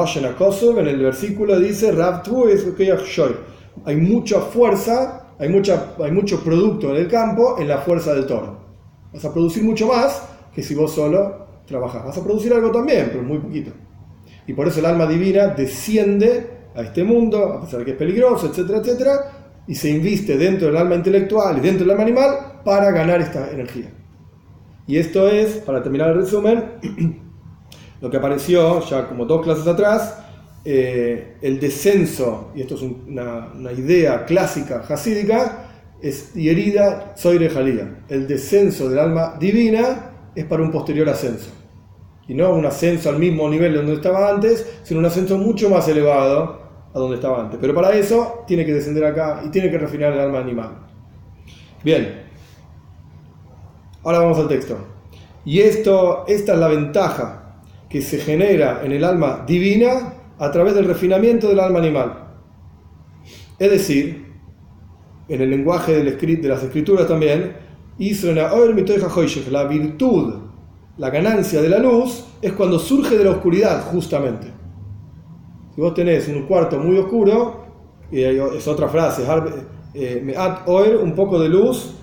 en 0.77 0.87
el 0.87 0.99
versículo 0.99 1.59
dice, 1.59 1.91
hay 3.85 3.95
mucha 3.95 4.39
fuerza, 4.41 5.33
hay, 5.39 5.49
mucha, 5.49 5.93
hay 6.03 6.11
mucho 6.11 6.43
producto 6.43 6.91
en 6.91 6.97
el 6.97 7.07
campo 7.07 7.57
en 7.59 7.67
la 7.67 7.79
fuerza 7.79 8.13
del 8.13 8.27
toro. 8.27 8.59
Vas 9.11 9.25
a 9.25 9.33
producir 9.33 9.63
mucho 9.63 9.87
más 9.87 10.21
que 10.53 10.61
si 10.61 10.75
vos 10.75 10.93
solo 10.93 11.47
trabajas. 11.65 12.05
Vas 12.05 12.17
a 12.17 12.23
producir 12.23 12.53
algo 12.53 12.71
también, 12.71 13.09
pero 13.11 13.23
muy 13.23 13.39
poquito. 13.39 13.71
Y 14.45 14.53
por 14.53 14.67
eso 14.67 14.79
el 14.79 14.85
alma 14.85 15.07
divina 15.07 15.47
desciende 15.47 16.49
a 16.75 16.83
este 16.83 17.03
mundo, 17.03 17.53
a 17.53 17.61
pesar 17.61 17.79
de 17.79 17.85
que 17.85 17.91
es 17.91 17.97
peligroso, 17.97 18.47
etcétera, 18.47 18.79
etcétera, 18.79 19.11
y 19.67 19.73
se 19.73 19.89
inviste 19.89 20.37
dentro 20.37 20.67
del 20.67 20.77
alma 20.77 20.93
intelectual 20.93 21.57
y 21.57 21.61
dentro 21.61 21.85
del 21.85 21.91
alma 21.91 22.03
animal 22.03 22.61
para 22.63 22.91
ganar 22.91 23.19
esta 23.19 23.49
energía. 23.49 23.91
Y 24.85 24.97
esto 24.97 25.27
es, 25.27 25.57
para 25.57 25.81
terminar 25.81 26.11
el 26.11 26.17
resumen, 26.17 26.63
lo 28.01 28.09
que 28.09 28.17
apareció 28.17 28.85
ya 28.87 29.07
como 29.07 29.25
dos 29.25 29.43
clases 29.43 29.67
atrás, 29.67 30.17
eh, 30.63 31.37
el 31.41 31.59
descenso, 31.59 32.51
y 32.53 32.61
esto 32.61 32.75
es 32.75 32.81
una, 32.81 33.51
idea 33.71 34.25
clásica 34.25 34.83
hasídica, 34.87 35.63
es 36.01 36.35
herida 36.35 37.13
soy 37.15 37.47
Jalía. 37.47 38.03
El 38.09 38.27
descenso 38.27 38.89
del 38.89 38.99
alma 38.99 39.35
divina 39.39 40.11
es 40.35 40.45
para 40.45 40.61
un 40.61 40.71
posterior 40.71 41.09
ascenso. 41.09 41.49
Y 42.27 42.33
no 42.33 42.51
un 42.53 42.65
ascenso 42.65 43.09
al 43.09 43.17
mismo 43.17 43.49
nivel 43.49 43.73
donde 43.73 43.93
estaba 43.93 44.29
antes, 44.29 44.79
sino 44.83 44.99
un 44.99 45.05
ascenso 45.05 45.37
mucho 45.37 45.69
más 45.69 45.87
elevado 45.87 46.61
a 46.93 46.99
donde 46.99 47.15
estaba 47.15 47.41
antes. 47.41 47.57
Pero 47.59 47.73
para 47.73 47.95
eso 47.95 48.43
tiene 48.45 48.65
que 48.65 48.73
descender 48.73 49.05
acá 49.05 49.41
y 49.45 49.49
tiene 49.49 49.71
que 49.71 49.77
refinar 49.77 50.13
el 50.13 50.19
alma 50.19 50.39
animal. 50.39 50.71
Bien, 51.83 52.23
ahora 54.03 54.19
vamos 54.19 54.37
al 54.37 54.49
texto. 54.49 54.77
Y 55.45 55.61
esto, 55.61 56.25
esta 56.27 56.53
es 56.53 56.59
la 56.59 56.67
ventaja 56.67 57.46
que 57.89 58.01
se 58.01 58.17
genera 58.19 58.81
en 58.83 58.91
el 58.91 59.03
alma 59.03 59.43
divina 59.47 60.13
a 60.37 60.51
través 60.51 60.75
del 60.75 60.85
refinamiento 60.85 61.47
del 61.47 61.59
alma 61.59 61.79
animal. 61.79 62.27
Es 63.59 63.71
decir, 63.71 64.27
en 65.27 65.41
el 65.41 65.49
lenguaje 65.49 65.93
de 65.93 66.03
las 66.47 66.63
escrituras 66.63 67.07
también, 67.07 67.55
la 69.51 69.63
virtud, 69.63 70.33
la 70.97 71.09
ganancia 71.09 71.61
de 71.61 71.69
la 71.69 71.79
luz, 71.79 72.25
es 72.41 72.53
cuando 72.53 72.79
surge 72.79 73.17
de 73.17 73.23
la 73.23 73.31
oscuridad, 73.31 73.83
justamente. 73.85 74.47
Si 75.73 75.81
vos 75.81 75.93
tenés 75.93 76.27
un 76.27 76.43
cuarto 76.43 76.79
muy 76.79 76.97
oscuro, 76.97 77.65
es 78.11 78.67
otra 78.67 78.87
frase, 78.87 79.23
eh, 79.93 80.21
me 80.23 80.35
at 80.35 80.67
oer, 80.67 80.97
un 80.97 81.13
poco 81.13 81.39
de 81.39 81.49
luz, 81.49 81.95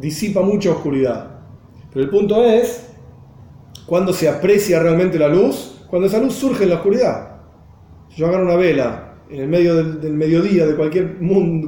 disipa 0.00 0.42
mucha 0.42 0.70
oscuridad. 0.70 1.40
Pero 1.92 2.04
el 2.04 2.10
punto 2.10 2.44
es, 2.44 2.89
cuando 3.90 4.12
se 4.12 4.28
aprecia 4.28 4.78
realmente 4.78 5.18
la 5.18 5.26
luz, 5.26 5.82
cuando 5.88 6.06
esa 6.06 6.20
luz 6.20 6.34
surge 6.34 6.62
en 6.62 6.68
la 6.68 6.76
oscuridad. 6.76 7.40
Si 8.08 8.18
yo 8.18 8.28
agarro 8.28 8.44
una 8.44 8.54
vela 8.54 9.14
en 9.28 9.40
el 9.40 9.48
medio 9.48 9.82
del, 9.82 10.12
mediodía 10.12 10.64
de 10.64 10.76
cualquier 10.76 11.16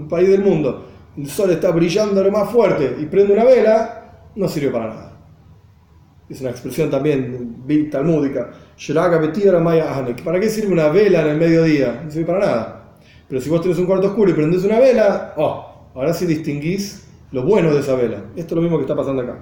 país 0.09 0.29
del 0.29 0.45
mundo, 0.45 0.87
el 1.17 1.26
sol 1.26 1.50
está 1.50 1.73
brillando 1.73 2.23
lo 2.23 2.31
más 2.31 2.49
fuerte 2.49 2.95
y 3.00 3.07
prende 3.07 3.33
una 3.33 3.43
vela, 3.43 4.29
no 4.37 4.47
sirve 4.47 4.71
para 4.71 4.87
nada 4.87 5.09
es 6.29 6.41
una 6.41 6.50
expresión 6.50 6.88
también 6.88 7.91
talmúdica, 7.91 8.52
¿para 10.25 10.41
qué 10.41 10.49
sirve 10.49 10.73
una 10.73 10.88
vela 10.88 11.23
en 11.23 11.26
el 11.26 11.37
mediodía? 11.38 12.02
No 12.05 12.11
sirve 12.11 12.26
para 12.26 12.38
nada. 12.38 12.95
Pero 13.29 13.41
si 13.41 13.50
vos 13.50 13.61
tenés 13.61 13.79
un 13.79 13.87
cuarto 13.87 14.07
oscuro 14.07 14.31
y 14.31 14.35
prendés 14.35 14.64
una 14.64 14.79
vela, 14.79 15.35
oh, 15.37 15.91
ahora 15.95 16.14
sí 16.14 16.25
distinguís 16.25 17.07
lo 17.33 17.43
bueno 17.43 17.75
de 17.75 17.81
esa 17.81 17.97
vela. 17.97 18.19
Esto 18.37 18.55
es 18.55 18.57
lo 18.57 18.62
mismo 18.62 18.79
que 18.79 18.85
está 18.85 18.95
pasando 18.95 19.23
acá. 19.23 19.41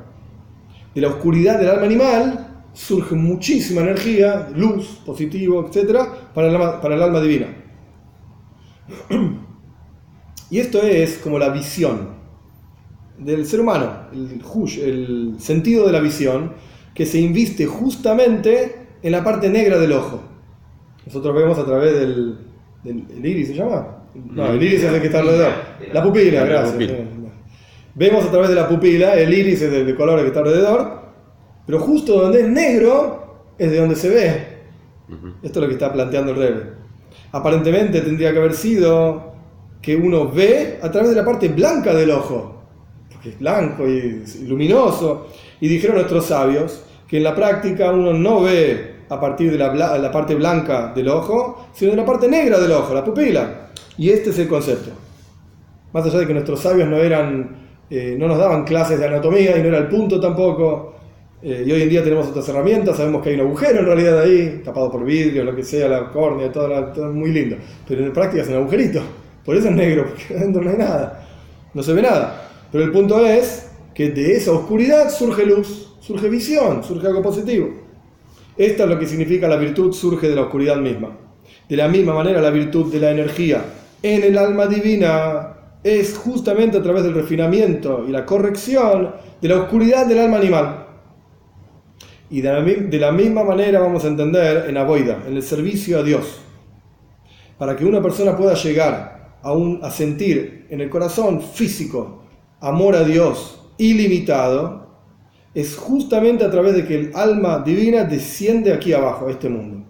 De 0.93 1.01
la 1.01 1.09
oscuridad 1.09 1.61
del 1.61 1.69
alma 1.69 1.87
animal 1.87 2.51
surge 2.73 3.15
muchísima 3.15 3.83
energía, 3.83 4.49
luz, 4.55 5.01
positivo, 5.05 5.69
etc., 5.69 5.99
para 6.35 6.49
el 6.49 6.57
alma, 6.57 6.81
para 6.81 6.95
el 6.95 7.03
alma 7.03 7.21
divina. 7.21 7.49
Y 10.53 10.59
esto 10.59 10.83
es 10.83 11.19
como 11.19 11.39
la 11.39 11.51
visión 11.51 12.09
del 13.19 13.47
ser 13.47 13.61
humano, 13.61 14.09
el, 14.13 14.43
el 14.83 15.35
sentido 15.39 15.87
de 15.87 15.93
la 15.93 16.01
visión, 16.01 16.55
que 16.93 17.07
se 17.07 17.21
inviste 17.21 17.67
justamente 17.67 18.89
en 19.03 19.13
la 19.13 19.23
parte 19.23 19.49
negra 19.49 19.79
del 19.79 19.93
ojo. 19.93 20.21
Nosotros 21.07 21.35
vemos 21.35 21.57
a 21.59 21.65
través 21.65 22.01
del, 22.01 22.39
del 22.83 23.25
iris, 23.25 23.49
¿se 23.49 23.55
llama? 23.55 24.05
No, 24.15 24.53
el 24.53 24.63
iris 24.63 24.83
es 24.83 24.93
el 24.93 25.01
que 25.01 25.07
está 25.07 25.21
alrededor. 25.21 25.53
La 25.93 26.03
pupila, 26.03 26.45
gracias. 26.45 26.93
Vemos 27.95 28.25
a 28.25 28.31
través 28.31 28.49
de 28.49 28.55
la 28.55 28.69
pupila, 28.69 29.15
el 29.15 29.33
iris 29.33 29.63
es 29.63 29.71
del 29.71 29.95
color 29.97 30.21
que 30.21 30.29
está 30.29 30.41
alrededor, 30.41 31.00
pero 31.71 31.85
justo 31.85 32.21
donde 32.21 32.41
es 32.41 32.49
negro 32.49 33.45
es 33.57 33.71
de 33.71 33.79
donde 33.79 33.95
se 33.95 34.09
ve. 34.09 34.47
Esto 35.41 35.61
es 35.61 35.63
lo 35.63 35.69
que 35.69 35.75
está 35.75 35.93
planteando 35.93 36.33
el 36.33 36.37
Rebe. 36.37 36.63
Aparentemente 37.31 38.01
tendría 38.01 38.33
que 38.33 38.39
haber 38.39 38.55
sido 38.55 39.35
que 39.81 39.95
uno 39.95 40.29
ve 40.29 40.81
a 40.83 40.91
través 40.91 41.11
de 41.11 41.17
la 41.17 41.25
parte 41.25 41.47
blanca 41.47 41.95
del 41.95 42.11
ojo, 42.11 42.61
porque 43.13 43.29
es 43.29 43.39
blanco 43.39 43.87
y 43.87 44.21
luminoso. 44.49 45.29
Y 45.61 45.69
dijeron 45.69 45.95
nuestros 45.95 46.27
sabios 46.27 46.83
que 47.07 47.19
en 47.19 47.23
la 47.23 47.37
práctica 47.37 47.93
uno 47.93 48.15
no 48.15 48.43
ve 48.43 49.05
a 49.09 49.21
partir 49.21 49.53
de 49.53 49.59
la, 49.59 49.73
la, 49.73 50.11
parte 50.11 50.35
blanca 50.35 50.93
del 50.93 51.09
ojo, 51.09 51.69
sino 51.73 51.93
de 51.93 51.99
la 51.99 52.05
parte 52.05 52.27
negra 52.27 52.59
del 52.59 52.73
ojo, 52.73 52.93
la 52.93 53.05
pupila. 53.05 53.71
Y 53.97 54.11
este 54.11 54.31
es 54.31 54.39
el 54.41 54.49
concepto. 54.49 54.91
Más 55.93 56.05
allá 56.05 56.19
de 56.19 56.27
que 56.27 56.35
nuestros 56.35 56.59
sabios 56.59 56.89
no 56.89 56.97
eran, 56.97 57.69
eh, 57.89 58.17
no 58.19 58.27
nos 58.27 58.39
daban 58.39 58.65
clases 58.65 58.99
de 58.99 59.07
anatomía 59.07 59.57
y 59.57 59.63
no 59.63 59.69
era 59.69 59.79
el 59.79 59.87
punto 59.87 60.19
tampoco. 60.19 60.97
Eh, 61.43 61.65
y 61.67 61.73
hoy 61.73 61.83
en 61.83 61.89
día 61.89 62.05
tenemos 62.05 62.29
otras 62.29 62.47
herramientas, 62.49 62.99
sabemos 62.99 63.23
que 63.23 63.31
hay 63.31 63.35
un 63.37 63.43
agujero 63.43 63.81
en 63.81 63.87
realidad 63.87 64.21
ahí, 64.21 64.61
tapado 64.63 64.91
por 64.91 65.05
vidrio, 65.05 65.43
lo 65.43 65.57
que 65.57 65.63
sea, 65.63 65.89
la 65.89 66.11
córnea, 66.11 66.53
todo, 66.53 66.69
todo 66.93 67.13
muy 67.13 67.31
lindo. 67.31 67.57
Pero 67.89 68.05
en 68.05 68.13
práctica 68.13 68.43
es 68.43 68.49
un 68.49 68.57
agujerito. 68.57 69.01
Por 69.45 69.57
eso 69.57 69.69
es 69.69 69.75
negro, 69.75 70.07
porque 70.07 70.35
adentro 70.37 70.63
no 70.63 70.71
hay 70.71 70.77
nada. 70.77 71.27
No 71.73 71.83
se 71.83 71.93
ve 71.95 72.03
nada. 72.03 72.49
Pero 72.71 72.85
el 72.85 72.93
punto 72.93 73.25
es 73.25 73.71
que 73.95 74.11
de 74.11 74.37
esa 74.37 74.53
oscuridad 74.53 75.11
surge 75.11 75.47
luz, 75.47 75.97
surge 76.01 76.29
visión, 76.29 76.85
surge 76.85 77.07
algo 77.07 77.23
positivo. 77.23 77.69
Esto 78.57 78.85
es 78.85 78.91
lo 78.91 78.99
que 78.99 79.07
significa 79.07 79.49
la 79.49 79.57
virtud 79.57 79.93
surge 79.93 80.29
de 80.29 80.35
la 80.35 80.43
oscuridad 80.43 80.77
misma. 80.77 81.17
De 81.69 81.77
la 81.77 81.89
misma 81.89 82.15
manera, 82.15 82.41
la 82.41 82.51
virtud 82.51 82.93
de 82.93 83.01
la 83.01 83.11
energía 83.11 83.65
en 84.03 84.23
el 84.23 84.37
alma 84.39 84.67
divina 84.67 85.55
es 85.83 86.17
justamente 86.17 86.79
a 86.79 86.83
través 86.83 87.05
del 87.05 87.15
refinamiento 87.15 88.05
y 88.07 88.11
la 88.11 88.27
corrección 88.27 89.15
de 89.41 89.49
la 89.49 89.63
oscuridad 89.63 90.07
del 90.07 90.19
alma 90.19 90.39
animal. 90.39 90.90
Y 92.31 92.41
de 92.43 92.99
la, 92.99 93.11
misma 93.13 93.43
manera 93.43 93.81
vamos 93.81 94.05
a 94.05 94.09
entender 94.09 94.69
en 94.69 94.77
Aboida, 94.77 95.25
en 95.27 95.37
el 95.37 95.43
servicio 95.43 95.99
a 95.99 96.03
Dios. 96.03 96.41
Para 97.59 97.77
que 97.77 97.85
una 97.85 98.01
persona 98.01 98.37
pueda 98.37 98.55
llegar 98.55 99.39
a, 99.43 99.53
a 99.83 99.91
sentir 99.91 100.67
en 100.71 100.81
el 100.81 100.89
corazón 100.89 101.43
físico 101.43 102.23
amor 102.61 102.95
a 102.95 103.03
Dios 103.03 103.61
ilimitado 103.79 104.81
es 105.55 105.77
justamente 105.77 106.45
a 106.45 106.51
través 106.51 106.75
de 106.75 106.87
que 106.87 106.95
el 106.95 107.11
alma 107.15 107.59
divina 107.59 108.05
desciende 108.05 108.73
aquí 108.73 108.93
abajo, 108.93 109.27
a 109.27 109.33
este 109.33 109.49
mundo. 109.49 109.85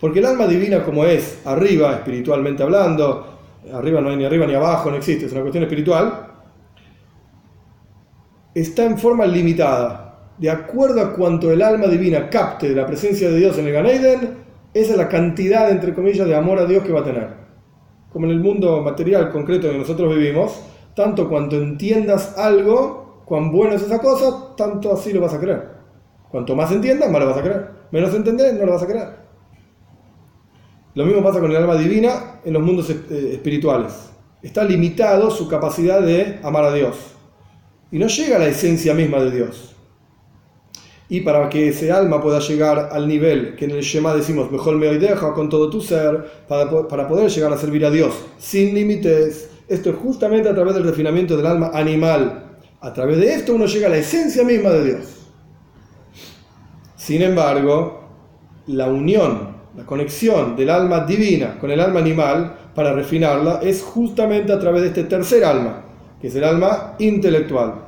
Porque 0.00 0.20
el 0.20 0.26
alma 0.26 0.46
divina 0.46 0.82
como 0.82 1.04
es 1.04 1.42
arriba, 1.44 1.92
espiritualmente 1.92 2.62
hablando, 2.62 3.38
arriba 3.72 4.00
no 4.00 4.08
hay 4.08 4.16
ni 4.16 4.24
arriba 4.24 4.46
ni 4.46 4.54
abajo, 4.54 4.90
no 4.90 4.96
existe, 4.96 5.26
es 5.26 5.32
una 5.32 5.42
cuestión 5.42 5.64
espiritual, 5.64 6.28
está 8.54 8.84
en 8.84 8.98
forma 8.98 9.26
limitada. 9.26 10.09
De 10.40 10.48
acuerdo 10.48 11.02
a 11.02 11.12
cuanto 11.12 11.52
el 11.52 11.60
alma 11.60 11.86
divina 11.86 12.30
capte 12.30 12.70
de 12.70 12.74
la 12.74 12.86
presencia 12.86 13.28
de 13.28 13.36
Dios 13.36 13.58
en 13.58 13.66
el 13.66 13.74
Ganeiden, 13.74 14.36
esa 14.72 14.92
es 14.92 14.96
la 14.96 15.06
cantidad, 15.06 15.70
entre 15.70 15.92
comillas, 15.92 16.26
de 16.26 16.34
amor 16.34 16.58
a 16.58 16.64
Dios 16.64 16.82
que 16.82 16.92
va 16.92 17.00
a 17.00 17.04
tener. 17.04 17.28
Como 18.10 18.24
en 18.24 18.32
el 18.32 18.40
mundo 18.40 18.80
material 18.80 19.30
concreto 19.30 19.66
en 19.66 19.74
que 19.74 19.78
nosotros 19.80 20.16
vivimos, 20.16 20.58
tanto 20.96 21.28
cuanto 21.28 21.56
entiendas 21.56 22.38
algo, 22.38 23.22
cuán 23.26 23.52
bueno 23.52 23.74
es 23.74 23.82
esa 23.82 23.98
cosa, 23.98 24.56
tanto 24.56 24.90
así 24.94 25.12
lo 25.12 25.20
vas 25.20 25.34
a 25.34 25.40
creer. 25.40 25.68
Cuanto 26.30 26.56
más 26.56 26.72
entiendas, 26.72 27.10
más 27.10 27.20
lo 27.20 27.26
vas 27.28 27.36
a 27.36 27.42
creer. 27.42 27.70
Menos 27.90 28.14
entendés, 28.14 28.54
no 28.54 28.64
lo 28.64 28.72
vas 28.72 28.82
a 28.82 28.86
creer. 28.86 29.08
Lo 30.94 31.04
mismo 31.04 31.22
pasa 31.22 31.40
con 31.40 31.50
el 31.50 31.56
alma 31.58 31.76
divina 31.76 32.40
en 32.42 32.54
los 32.54 32.62
mundos 32.62 32.88
eh, 32.88 33.32
espirituales. 33.34 34.10
Está 34.40 34.64
limitado 34.64 35.30
su 35.30 35.48
capacidad 35.48 36.00
de 36.00 36.38
amar 36.42 36.64
a 36.64 36.72
Dios. 36.72 36.96
Y 37.92 37.98
no 37.98 38.06
llega 38.06 38.36
a 38.36 38.38
la 38.38 38.46
esencia 38.46 38.94
misma 38.94 39.18
de 39.18 39.32
Dios. 39.32 39.76
Y 41.10 41.22
para 41.22 41.48
que 41.48 41.68
ese 41.68 41.90
alma 41.90 42.22
pueda 42.22 42.38
llegar 42.38 42.88
al 42.92 43.08
nivel 43.08 43.56
que 43.56 43.64
en 43.64 43.72
el 43.72 43.80
Shema 43.82 44.14
decimos, 44.14 44.50
mejor 44.50 44.76
me 44.76 44.86
deja 44.96 45.34
con 45.34 45.48
todo 45.48 45.68
tu 45.68 45.80
ser, 45.80 46.24
para, 46.46 46.70
para 46.86 47.08
poder 47.08 47.28
llegar 47.28 47.52
a 47.52 47.58
servir 47.58 47.84
a 47.84 47.90
Dios 47.90 48.14
sin 48.38 48.72
límites, 48.74 49.50
esto 49.68 49.90
es 49.90 49.96
justamente 49.96 50.48
a 50.48 50.54
través 50.54 50.72
del 50.74 50.84
refinamiento 50.84 51.36
del 51.36 51.46
alma 51.46 51.72
animal. 51.74 52.58
A 52.80 52.92
través 52.92 53.18
de 53.18 53.34
esto 53.34 53.54
uno 53.54 53.66
llega 53.66 53.88
a 53.88 53.90
la 53.90 53.96
esencia 53.96 54.44
misma 54.44 54.70
de 54.70 54.84
Dios. 54.84 55.26
Sin 56.96 57.22
embargo, 57.22 58.04
la 58.68 58.86
unión, 58.86 59.56
la 59.76 59.84
conexión 59.84 60.54
del 60.54 60.70
alma 60.70 61.06
divina 61.06 61.58
con 61.58 61.72
el 61.72 61.80
alma 61.80 61.98
animal 61.98 62.54
para 62.72 62.92
refinarla 62.92 63.58
es 63.64 63.82
justamente 63.82 64.52
a 64.52 64.60
través 64.60 64.82
de 64.82 64.88
este 64.88 65.04
tercer 65.04 65.44
alma, 65.44 65.86
que 66.20 66.28
es 66.28 66.34
el 66.34 66.44
alma 66.44 66.96
intelectual. 66.98 67.86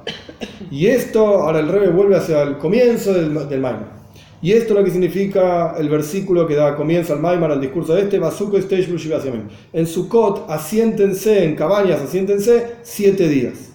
Y 0.70 0.86
esto, 0.86 1.24
ahora 1.26 1.60
el 1.60 1.68
rebe 1.68 1.90
vuelve 1.90 2.16
hacia 2.16 2.42
el 2.42 2.58
comienzo 2.58 3.12
del, 3.12 3.48
del 3.48 3.60
Maimar. 3.60 4.02
Y 4.42 4.52
esto 4.52 4.72
es 4.72 4.78
lo 4.80 4.84
que 4.84 4.90
significa 4.90 5.76
el 5.78 5.88
versículo 5.88 6.48
que 6.48 6.56
da 6.56 6.74
comienzo 6.74 7.12
al 7.12 7.20
Maimar, 7.20 7.52
al 7.52 7.60
discurso 7.60 7.94
de 7.94 8.02
este, 8.02 8.18
Basuko 8.18 8.58
En 9.72 9.86
Sukkot, 9.86 10.50
asiéntense, 10.50 11.44
en 11.44 11.54
cabañas, 11.54 12.00
asiéntense 12.00 12.78
siete 12.82 13.28
días. 13.28 13.72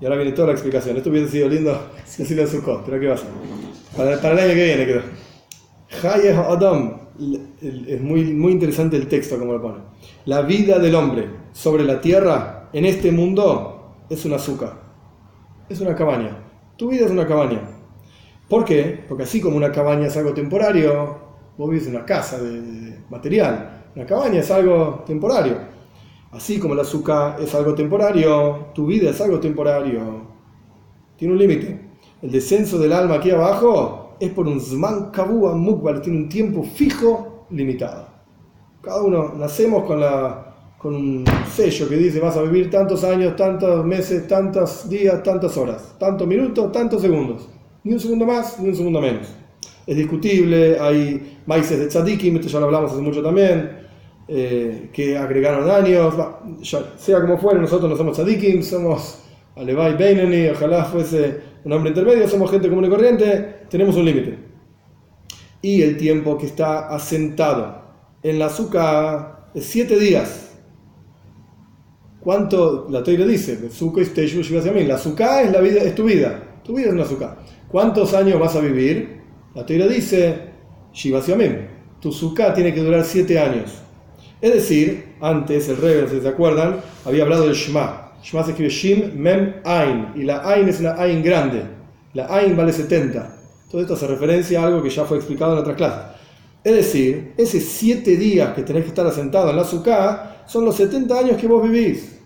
Y 0.00 0.04
ahora 0.04 0.16
viene 0.16 0.30
toda 0.30 0.48
la 0.48 0.52
explicación. 0.52 0.96
Esto 0.96 1.10
hubiese 1.10 1.32
sido 1.32 1.48
lindo 1.48 1.76
decirlo 2.18 2.42
en 2.44 2.48
Sukkot, 2.48 2.84
pero 2.84 3.00
¿qué 3.00 3.08
pasa? 3.08 3.26
Para, 3.96 4.12
el 4.14 4.38
año 4.38 4.54
que 4.54 4.64
viene, 4.64 4.84
creo. 4.84 5.02
Adam, 6.48 7.00
es 7.60 8.00
muy, 8.00 8.32
muy 8.32 8.52
interesante 8.52 8.96
el 8.96 9.08
texto 9.08 9.40
como 9.40 9.54
lo 9.54 9.60
pone. 9.60 9.78
La 10.26 10.42
vida 10.42 10.78
del 10.78 10.94
hombre 10.94 11.28
sobre 11.52 11.82
la 11.82 12.00
tierra, 12.00 12.57
en 12.72 12.84
este 12.84 13.12
mundo, 13.12 13.96
es 14.08 14.24
un 14.24 14.32
azúcar. 14.34 14.74
Es 15.68 15.80
una 15.80 15.94
cabaña. 15.94 16.36
Tu 16.76 16.88
vida 16.88 17.06
es 17.06 17.10
una 17.10 17.26
cabaña. 17.26 17.60
¿Por 18.48 18.64
qué? 18.64 19.04
Porque 19.08 19.24
así 19.24 19.40
como 19.40 19.56
una 19.56 19.72
cabaña 19.72 20.06
es 20.06 20.16
algo 20.16 20.32
temporario, 20.32 21.18
vos 21.56 21.70
vives 21.70 21.86
en 21.86 21.96
una 21.96 22.04
casa 22.04 22.38
de, 22.42 22.98
material. 23.10 23.90
Una 23.94 24.06
cabaña 24.06 24.40
es 24.40 24.50
algo 24.50 25.04
temporario. 25.06 25.56
Así 26.30 26.58
como 26.58 26.74
el 26.74 26.80
azúcar 26.80 27.36
es 27.40 27.54
algo 27.54 27.74
temporario, 27.74 28.68
tu 28.74 28.86
vida 28.86 29.10
es 29.10 29.20
algo 29.20 29.40
temporario. 29.40 30.28
Tiene 31.16 31.32
un 31.32 31.38
límite 31.38 31.88
el 32.20 32.32
descenso 32.32 32.78
del 32.78 32.92
alma 32.92 33.16
aquí 33.16 33.30
abajo 33.30 34.16
es 34.18 34.30
por 34.30 34.48
un 34.48 34.60
Zman 34.60 35.12
Kabua 35.12 35.54
Mukbal, 35.54 36.02
tiene 36.02 36.18
un 36.18 36.28
tiempo 36.28 36.64
fijo 36.64 37.46
limitado. 37.50 38.08
Cada 38.82 39.02
uno 39.02 39.34
nacemos 39.36 39.84
con, 39.84 40.00
la, 40.00 40.47
con 40.78 40.94
un 40.94 41.24
sello 41.52 41.88
que 41.88 41.96
dice 41.96 42.20
vas 42.20 42.36
a 42.36 42.42
vivir 42.42 42.70
tantos 42.70 43.02
años, 43.02 43.34
tantos 43.36 43.84
meses, 43.84 44.26
tantos 44.28 44.88
días, 44.88 45.22
tantas 45.22 45.56
horas, 45.56 45.96
tantos 45.98 46.26
minutos, 46.26 46.70
tantos 46.72 47.02
segundos. 47.02 47.48
Ni 47.82 47.92
un 47.92 48.00
segundo 48.00 48.24
más, 48.24 48.58
ni 48.60 48.68
un 48.68 48.76
segundo 48.76 49.00
menos. 49.00 49.26
Es 49.86 49.96
discutible, 49.96 50.78
hay 50.78 51.38
maíces 51.46 51.78
de 51.78 51.88
tzadikim, 51.88 52.36
esto 52.36 52.48
ya 52.48 52.60
lo 52.60 52.66
hablamos 52.66 52.92
hace 52.92 53.00
mucho 53.00 53.22
también, 53.22 53.86
eh, 54.28 54.90
que 54.92 55.16
agregaron 55.16 55.68
años, 55.68 56.14
sea 56.96 57.20
como 57.22 57.38
fuere, 57.38 57.58
nosotros 57.58 57.90
no 57.90 57.96
somos 57.96 58.16
tzadikim, 58.16 58.62
somos 58.62 59.22
Alevai 59.56 59.96
Beinani, 59.96 60.48
ojalá 60.48 60.84
fuese 60.84 61.40
un 61.64 61.72
hombre 61.72 61.90
intermedio, 61.90 62.28
somos 62.28 62.50
gente 62.50 62.68
común 62.68 62.84
y 62.84 62.88
corriente, 62.88 63.64
tenemos 63.68 63.96
un 63.96 64.04
límite. 64.04 64.38
Y 65.60 65.82
el 65.82 65.96
tiempo 65.96 66.38
que 66.38 66.46
está 66.46 66.88
asentado 66.88 67.82
en 68.22 68.38
la 68.38 68.46
azúcar 68.46 69.48
es 69.54 69.64
siete 69.66 69.98
días. 69.98 70.47
¿Cuánto? 72.20 72.88
La 72.90 73.02
Teira 73.02 73.26
dice, 73.26 73.58
la 73.60 73.68
es, 73.68 73.78
tu 75.94 76.04
vida, 76.04 76.42
tu 76.64 76.74
vida 76.74 76.88
es 76.88 76.92
una 76.92 77.04
azúcar. 77.04 77.38
¿Cuántos 77.68 78.12
años 78.14 78.40
vas 78.40 78.56
a 78.56 78.60
vivir? 78.60 79.20
La 79.54 79.64
Teira 79.64 79.86
dice, 79.86 80.48
tu 82.00 82.08
azúcar 82.08 82.54
tiene 82.54 82.74
que 82.74 82.80
durar 82.80 83.04
siete 83.04 83.38
años. 83.38 83.72
Es 84.40 84.52
decir, 84.52 85.14
antes 85.20 85.68
el 85.68 85.76
rey, 85.76 86.04
si 86.10 86.20
se 86.20 86.28
acuerdan, 86.28 86.80
había 87.04 87.22
hablado 87.24 87.46
del 87.46 87.54
Shema, 87.54 88.08
Shema 88.22 88.44
se 88.44 88.50
escribe 88.50 88.70
Shim, 88.70 89.12
Mem, 89.14 89.54
Ain. 89.64 90.12
Y 90.16 90.22
la 90.22 90.48
Ain 90.48 90.68
es 90.68 90.80
una 90.80 90.94
Ain 90.94 91.22
grande. 91.22 91.62
La 92.14 92.26
Ain 92.34 92.56
vale 92.56 92.72
70. 92.72 93.36
Todo 93.70 93.80
esto 93.80 93.94
hace 93.94 94.06
referencia 94.06 94.60
a 94.60 94.66
algo 94.66 94.82
que 94.82 94.90
ya 94.90 95.04
fue 95.04 95.18
explicado 95.18 95.52
en 95.52 95.58
otras 95.58 95.76
clases. 95.76 96.16
Es 96.64 96.74
decir, 96.74 97.34
esos 97.36 97.62
7 97.62 98.16
días 98.16 98.54
que 98.54 98.62
tenés 98.62 98.82
que 98.82 98.88
estar 98.88 99.06
asentado 99.06 99.50
en 99.50 99.56
la 99.56 99.64
Sukkah 99.64 100.37
son 100.48 100.64
los 100.64 100.76
70 100.76 101.18
años 101.18 101.36
que 101.36 101.46
vos 101.46 101.62
vivís, 101.62 102.18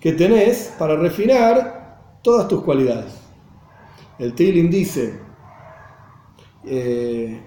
que 0.00 0.12
tenés 0.12 0.74
para 0.78 0.96
refinar 0.96 2.18
todas 2.22 2.48
tus 2.48 2.62
cualidades. 2.62 3.12
El 4.18 4.34
Tilim 4.34 4.68
dice, 4.68 5.14
eh, 6.66 7.40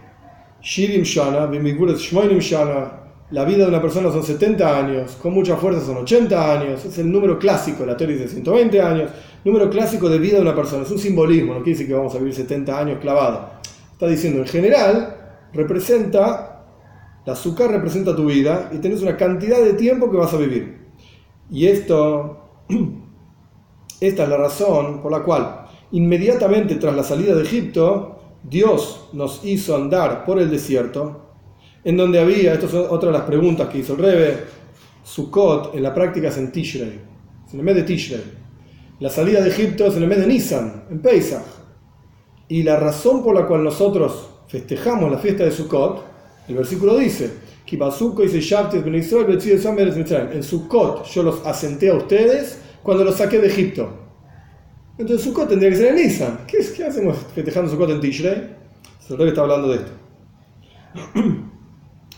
Shirim 0.62 1.04
Shana, 1.04 1.48
Shmoinim 1.52 2.40
Shana, 2.40 2.92
la 3.32 3.44
vida 3.44 3.64
de 3.64 3.70
una 3.70 3.82
persona 3.82 4.10
son 4.12 4.24
70 4.24 4.80
años, 4.80 5.18
con 5.22 5.34
mucha 5.34 5.58
fuerza 5.58 5.86
son 5.86 5.98
80 5.98 6.60
años, 6.60 6.86
es 6.86 6.98
el 6.98 7.12
número 7.12 7.38
clásico, 7.38 7.86
la 7.86 7.98
teoría 7.98 8.18
dice 8.18 8.30
120 8.30 8.82
años, 8.82 9.12
número 9.44 9.70
clásico 9.70 10.08
de 10.10 10.20
vida 10.20 10.36
de 10.38 10.44
una 10.44 10.56
persona, 10.56 10.84
es 10.84 10.92
un 10.92 11.00
simbolismo, 11.00 11.54
no 11.54 11.60
quiere 11.60 11.72
decir 11.72 11.88
que 11.88 11.94
vamos 11.94 12.16
a 12.16 12.20
vivir 12.20 12.34
70 12.34 12.80
años 12.80 13.00
clavado. 13.02 13.50
Está 13.92 14.08
diciendo, 14.08 14.40
en 14.40 14.48
general, 14.48 15.16
representa, 15.54 16.55
la 17.26 17.34
azúcar 17.34 17.72
representa 17.72 18.16
tu 18.16 18.26
vida 18.26 18.70
y 18.74 18.78
tenés 18.78 19.02
una 19.02 19.18
cantidad 19.18 19.60
de 19.62 19.74
tiempo 19.74 20.12
que 20.12 20.18
vas 20.18 20.34
a 20.34 20.38
vivir. 20.38 20.86
Y 21.50 21.68
esto, 21.68 22.50
esta 24.00 24.24
es 24.24 24.30
la 24.30 24.38
razón 24.38 25.02
por 25.02 25.12
la 25.12 25.24
cual, 25.24 25.66
inmediatamente 25.92 26.76
tras 26.76 26.96
la 26.96 27.04
salida 27.04 27.36
de 27.36 27.44
Egipto, 27.44 28.20
Dios 28.44 29.10
nos 29.14 29.44
hizo 29.44 29.76
andar 29.76 30.24
por 30.24 30.40
el 30.40 30.52
desierto 30.52 31.22
en 31.84 31.98
donde 31.98 32.20
había, 32.20 32.54
esto 32.54 32.66
es 32.66 32.74
otra 32.74 33.12
de 33.12 33.18
las 33.18 33.28
preguntas 33.28 33.70
que 33.70 33.80
hizo 33.80 33.94
el 33.94 34.00
Rebe, 34.00 34.44
Sukkot 35.04 35.76
en 35.76 35.84
la 35.84 35.94
práctica 35.94 36.30
es 36.30 36.38
en 36.38 36.52
Tishrei, 36.52 37.00
es 37.46 37.54
en 37.54 37.60
el 37.60 37.66
mes 37.66 37.76
de 37.76 37.84
Tishrei. 37.84 38.24
La 39.00 39.10
salida 39.10 39.42
de 39.42 39.50
Egipto 39.50 39.86
es 39.86 39.96
en 39.96 40.04
el 40.04 40.10
mes 40.10 40.20
de 40.20 40.28
Nisan, 40.28 40.86
en 40.90 41.00
Pesach. 41.00 41.44
Y 42.48 42.64
la 42.64 42.78
razón 42.78 43.24
por 43.24 43.36
la 43.36 43.46
cual 43.46 43.64
nosotros 43.64 44.30
festejamos 44.48 45.12
la 45.12 45.18
fiesta 45.18 45.44
de 45.44 45.52
Sukkot, 45.52 46.15
el 46.48 46.56
versículo 46.56 46.98
dice, 46.98 47.32
en 50.34 50.44
Sukkot 50.44 51.06
yo 51.06 51.24
los 51.24 51.46
asenté 51.46 51.90
a 51.90 51.96
ustedes 51.96 52.60
cuando 52.84 53.04
los 53.04 53.16
saqué 53.16 53.40
de 53.40 53.48
Egipto. 53.48 53.90
Entonces 54.98 55.26
Sukkot 55.26 55.50
tendría 55.50 55.72
que 55.72 55.76
ser 55.76 55.88
en 55.88 55.96
Nisan. 55.96 56.40
¿Qué, 56.48 56.60
qué 56.76 56.86
hacemos 56.86 57.18
festejando 57.34 57.72
Sukkot 57.72 57.90
en 57.90 58.00
Tishrei? 58.00 58.56
El 59.10 59.18
Rebe 59.18 59.30
está 59.30 59.42
hablando 59.42 59.70
de 59.70 59.76
esto. 59.76 59.92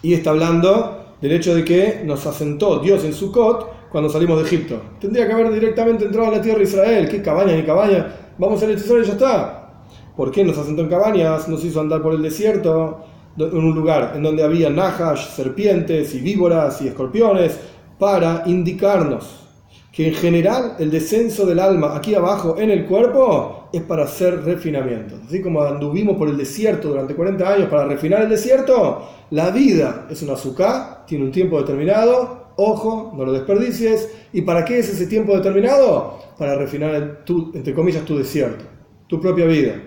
Y 0.03 0.13
está 0.13 0.29
hablando 0.29 1.15
del 1.19 1.31
hecho 1.31 1.55
de 1.55 1.65
que 1.65 2.03
nos 2.05 2.23
asentó 2.27 2.79
Dios 2.79 3.03
en 3.03 3.13
Sukkot 3.13 3.89
cuando 3.89 4.09
salimos 4.09 4.37
de 4.37 4.45
Egipto. 4.45 4.79
Tendría 4.99 5.25
que 5.25 5.33
haber 5.33 5.51
directamente 5.51 6.05
entrado 6.05 6.27
a 6.27 6.31
la 6.35 6.41
tierra 6.41 6.59
de 6.59 6.65
Israel. 6.65 7.09
¿Qué 7.09 7.21
cabaña 7.21 7.55
ni 7.55 7.63
cabaña? 7.63 8.15
Vamos 8.37 8.61
a 8.61 8.65
el 8.65 8.77
Israel 8.77 9.03
y 9.03 9.07
ya 9.07 9.13
está. 9.13 9.83
¿Por 10.15 10.31
qué 10.31 10.43
nos 10.43 10.57
asentó 10.57 10.83
en 10.83 10.89
cabañas? 10.89 11.47
Nos 11.47 11.63
hizo 11.63 11.81
andar 11.81 12.03
por 12.03 12.13
el 12.13 12.21
desierto, 12.21 13.03
en 13.37 13.57
un 13.57 13.75
lugar 13.75 14.13
en 14.15 14.23
donde 14.23 14.43
había 14.43 14.69
najas, 14.69 15.35
serpientes 15.35 16.13
y 16.15 16.19
víboras 16.19 16.81
y 16.81 16.87
escorpiones, 16.87 17.59
para 17.99 18.43
indicarnos 18.45 19.47
que 19.91 20.07
en 20.07 20.13
general 20.13 20.75
el 20.77 20.91
descenso 20.91 21.45
del 21.45 21.59
alma 21.59 21.95
aquí 21.95 22.13
abajo 22.13 22.57
en 22.59 22.69
el 22.69 22.85
cuerpo 22.85 23.69
es 23.73 23.81
para 23.81 24.03
hacer 24.03 24.43
refinamiento. 24.43 25.15
Así 25.25 25.41
como 25.41 25.61
anduvimos 25.63 26.17
por 26.17 26.29
el 26.29 26.37
desierto 26.37 26.89
durante 26.89 27.15
40 27.15 27.51
años 27.51 27.69
para 27.69 27.85
refinar 27.85 28.21
el 28.21 28.29
desierto, 28.29 29.09
la 29.31 29.49
vida 29.49 30.05
es 30.09 30.21
un 30.21 30.29
azúcar, 30.29 31.05
tiene 31.07 31.25
un 31.25 31.31
tiempo 31.31 31.59
determinado, 31.59 32.53
ojo, 32.57 33.13
no 33.15 33.25
lo 33.25 33.33
desperdicies. 33.33 34.09
¿Y 34.33 34.41
para 34.41 34.63
qué 34.63 34.79
es 34.79 34.89
ese 34.89 35.07
tiempo 35.07 35.35
determinado? 35.35 36.19
Para 36.37 36.55
refinar, 36.55 37.23
tu, 37.25 37.51
entre 37.55 37.73
comillas, 37.73 38.05
tu 38.05 38.17
desierto, 38.17 38.65
tu 39.07 39.19
propia 39.19 39.45
vida. 39.45 39.81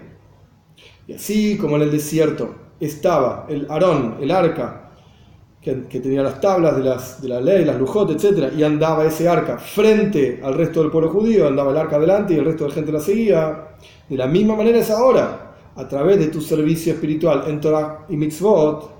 Y 1.06 1.12
así 1.12 1.56
como 1.56 1.76
en 1.76 1.82
el 1.82 1.90
desierto 1.90 2.54
estaba 2.80 3.46
el 3.48 3.66
Aarón, 3.70 4.16
el 4.20 4.30
arca, 4.30 4.90
que, 5.60 5.84
que 5.86 6.00
tenía 6.00 6.22
las 6.22 6.40
tablas 6.40 6.76
de, 6.76 6.82
las, 6.82 7.20
de 7.20 7.28
la 7.28 7.40
ley, 7.40 7.64
las 7.64 7.78
lujot, 7.78 8.10
etc. 8.10 8.52
Y 8.56 8.62
andaba 8.62 9.04
ese 9.04 9.28
arca 9.28 9.58
frente 9.58 10.40
al 10.42 10.54
resto 10.54 10.80
del 10.80 10.90
pueblo 10.90 11.10
judío, 11.10 11.46
andaba 11.46 11.70
el 11.70 11.76
arca 11.76 11.96
adelante 11.96 12.34
y 12.34 12.38
el 12.38 12.46
resto 12.46 12.64
de 12.64 12.70
la 12.70 12.74
gente 12.74 12.92
la 12.92 13.00
seguía. 13.00 13.68
De 14.08 14.16
la 14.16 14.26
misma 14.26 14.56
manera 14.56 14.78
es 14.78 14.90
ahora, 14.90 15.54
a 15.76 15.86
través 15.86 16.18
de 16.18 16.28
tu 16.28 16.40
servicio 16.40 16.94
espiritual 16.94 17.44
en 17.46 17.60
Torah 17.60 18.06
y 18.08 18.16
Mitzvot. 18.16 18.90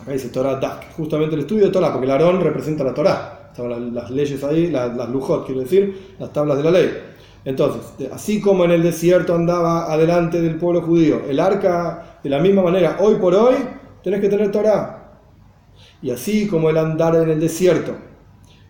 Acá 0.00 0.12
dice 0.12 0.28
Torah 0.30 0.56
Dak, 0.56 0.92
justamente 0.96 1.34
el 1.34 1.42
estudio 1.42 1.66
de 1.66 1.70
Torah, 1.70 1.92
porque 1.92 2.06
el 2.06 2.10
Aarón 2.10 2.40
representa 2.40 2.82
la 2.82 2.94
Torah. 2.94 3.50
Estaban 3.50 3.94
las, 3.94 4.10
leyes 4.10 4.42
ahí, 4.42 4.68
las, 4.68 4.96
las 4.96 5.08
lujot, 5.10 5.46
quiero 5.46 5.60
decir, 5.60 6.14
las 6.18 6.32
tablas 6.32 6.56
de 6.56 6.64
la 6.64 6.70
ley. 6.70 6.90
Entonces, 7.44 7.82
así 8.10 8.40
como 8.40 8.64
en 8.64 8.70
el 8.70 8.82
desierto 8.82 9.34
andaba 9.34 9.92
adelante 9.92 10.40
del 10.40 10.56
pueblo 10.56 10.80
judío, 10.82 11.22
el 11.28 11.38
arca, 11.38 12.13
de 12.24 12.30
la 12.30 12.38
misma 12.38 12.62
manera, 12.62 12.96
hoy 13.00 13.16
por 13.16 13.34
hoy, 13.34 13.54
tenés 14.02 14.20
que 14.20 14.28
tener 14.28 14.50
Torah. 14.50 15.20
Y 16.00 16.10
así 16.10 16.48
como 16.48 16.70
el 16.70 16.78
andar 16.78 17.14
en 17.16 17.28
el 17.28 17.38
desierto 17.38 17.92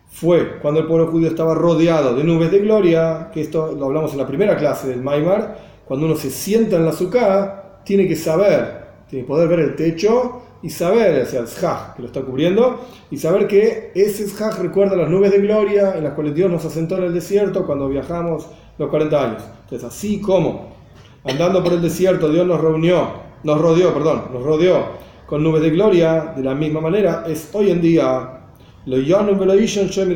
fue 0.09 0.59
cuando 0.59 0.81
el 0.81 0.87
pueblo 0.87 1.07
judío 1.07 1.29
estaba 1.29 1.53
rodeado 1.55 2.15
de 2.15 2.23
nubes 2.23 2.51
de 2.51 2.59
gloria, 2.59 3.29
que 3.33 3.41
esto 3.41 3.71
lo 3.71 3.85
hablamos 3.85 4.11
en 4.11 4.19
la 4.19 4.27
primera 4.27 4.57
clase 4.57 4.89
del 4.89 5.01
Maimar, 5.01 5.57
cuando 5.85 6.05
uno 6.05 6.15
se 6.15 6.29
sienta 6.29 6.75
en 6.75 6.85
la 6.85 6.91
suká, 6.91 7.81
tiene 7.85 8.07
que 8.07 8.15
saber, 8.15 8.85
tiene 9.09 9.23
que 9.23 9.27
poder 9.27 9.47
ver 9.47 9.59
el 9.61 9.75
techo 9.75 10.41
y 10.61 10.69
saber, 10.69 11.21
o 11.21 11.25
sea, 11.25 11.39
el 11.41 11.47
shaj 11.47 11.95
que 11.95 12.01
lo 12.01 12.07
está 12.07 12.21
cubriendo, 12.21 12.81
y 13.09 13.17
saber 13.17 13.47
que 13.47 13.91
ese 13.95 14.27
shaj 14.27 14.59
recuerda 14.59 14.97
las 14.97 15.09
nubes 15.09 15.31
de 15.31 15.39
gloria 15.39 15.93
en 15.95 16.03
las 16.03 16.13
cuales 16.13 16.35
Dios 16.35 16.51
nos 16.51 16.65
asentó 16.65 16.97
en 16.97 17.05
el 17.05 17.13
desierto 17.13 17.65
cuando 17.65 17.87
viajamos 17.87 18.47
los 18.77 18.89
40 18.89 19.23
años. 19.23 19.43
Entonces, 19.63 19.87
así 19.87 20.19
como 20.19 20.75
andando 21.23 21.63
por 21.63 21.73
el 21.73 21.81
desierto 21.81 22.29
Dios 22.29 22.47
nos 22.47 22.59
reunió, 22.61 23.24
nos 23.45 23.61
rodeó, 23.61 23.93
perdón, 23.93 24.23
nos 24.33 24.43
rodeó 24.43 24.87
con 25.27 25.43
nubes 25.43 25.61
de 25.61 25.69
gloria, 25.69 26.33
de 26.35 26.43
la 26.43 26.55
misma 26.55 26.81
manera, 26.81 27.25
es 27.27 27.49
hoy 27.53 27.69
en 27.69 27.79
día, 27.79 28.41
lo 28.87 28.97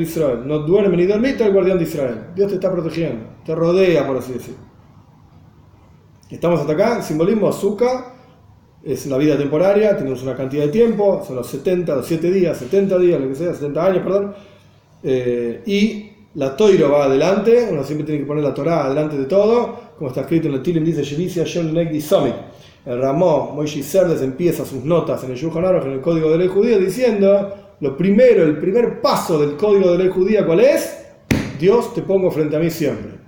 Israel, 0.02 0.42
no 0.46 0.60
duerme 0.60 0.98
ni 0.98 1.06
dormita 1.06 1.46
el 1.46 1.54
guardián 1.54 1.78
de 1.78 1.84
Israel. 1.84 2.18
Dios 2.36 2.50
te 2.50 2.56
está 2.56 2.72
protegiendo, 2.72 3.26
te 3.46 3.54
rodea, 3.54 4.06
por 4.06 4.18
así 4.18 4.34
decirlo. 4.34 4.60
Estamos 6.30 6.60
hasta 6.60 6.74
acá, 6.74 7.02
simbolismo, 7.04 7.48
azúcar, 7.48 8.16
es 8.84 9.06
la 9.06 9.18
vida 9.18 9.38
temporaria, 9.38 9.96
tenemos 9.96 10.24
una 10.24 10.36
cantidad 10.36 10.66
de 10.66 10.72
tiempo, 10.72 11.24
son 11.26 11.36
los 11.36 11.48
70, 11.48 11.96
los 11.96 12.08
7 12.08 12.32
días, 12.32 12.58
70 12.58 12.98
días, 12.98 13.22
lo 13.22 13.30
que 13.30 13.36
sea, 13.36 13.54
70 13.54 13.86
años, 13.86 14.04
perdón, 14.04 14.34
eh, 15.04 15.62
y 15.68 16.10
la 16.34 16.56
toiro 16.56 16.90
va 16.90 17.06
adelante, 17.06 17.68
uno 17.72 17.84
siempre 17.84 18.08
tiene 18.08 18.22
que 18.22 18.28
poner 18.28 18.44
la 18.44 18.56
Torah 18.56 18.86
adelante 18.86 19.18
de 19.18 19.26
todo, 19.26 19.80
como 20.00 20.10
está 20.10 20.22
escrito 20.22 20.48
en 20.48 20.56
el 20.56 20.64
Tilim, 20.64 20.84
dice 20.84 21.04
Shevisia 21.04 21.44
Shon 21.44 21.72
Negdi 21.72 22.02
Summit 22.02 22.49
el 22.86 23.02
Ramó 23.02 23.52
Moishe 23.54 23.84
Serdes 23.84 24.22
empieza 24.22 24.66
sus 24.66 24.84
notas 24.84 25.24
en 25.24 25.32
el 25.32 25.38
Yuhan 25.38 25.66
en 25.66 25.92
el 25.92 26.02
Código 26.02 26.32
de 26.32 26.38
Ley 26.38 26.48
Judía, 26.48 26.78
diciendo: 26.78 27.54
Lo 27.82 27.98
primero, 27.98 28.44
el 28.44 28.58
primer 28.58 29.02
paso 29.02 29.40
del 29.40 29.58
Código 29.58 29.92
de 29.92 29.98
Ley 29.98 30.10
Judía, 30.10 30.46
¿cuál 30.46 30.62
es? 30.62 30.98
Dios 31.60 31.94
te 31.94 32.02
pongo 32.02 32.32
frente 32.32 32.56
a 32.56 32.60
mí 32.60 32.70
siempre. 32.70 33.20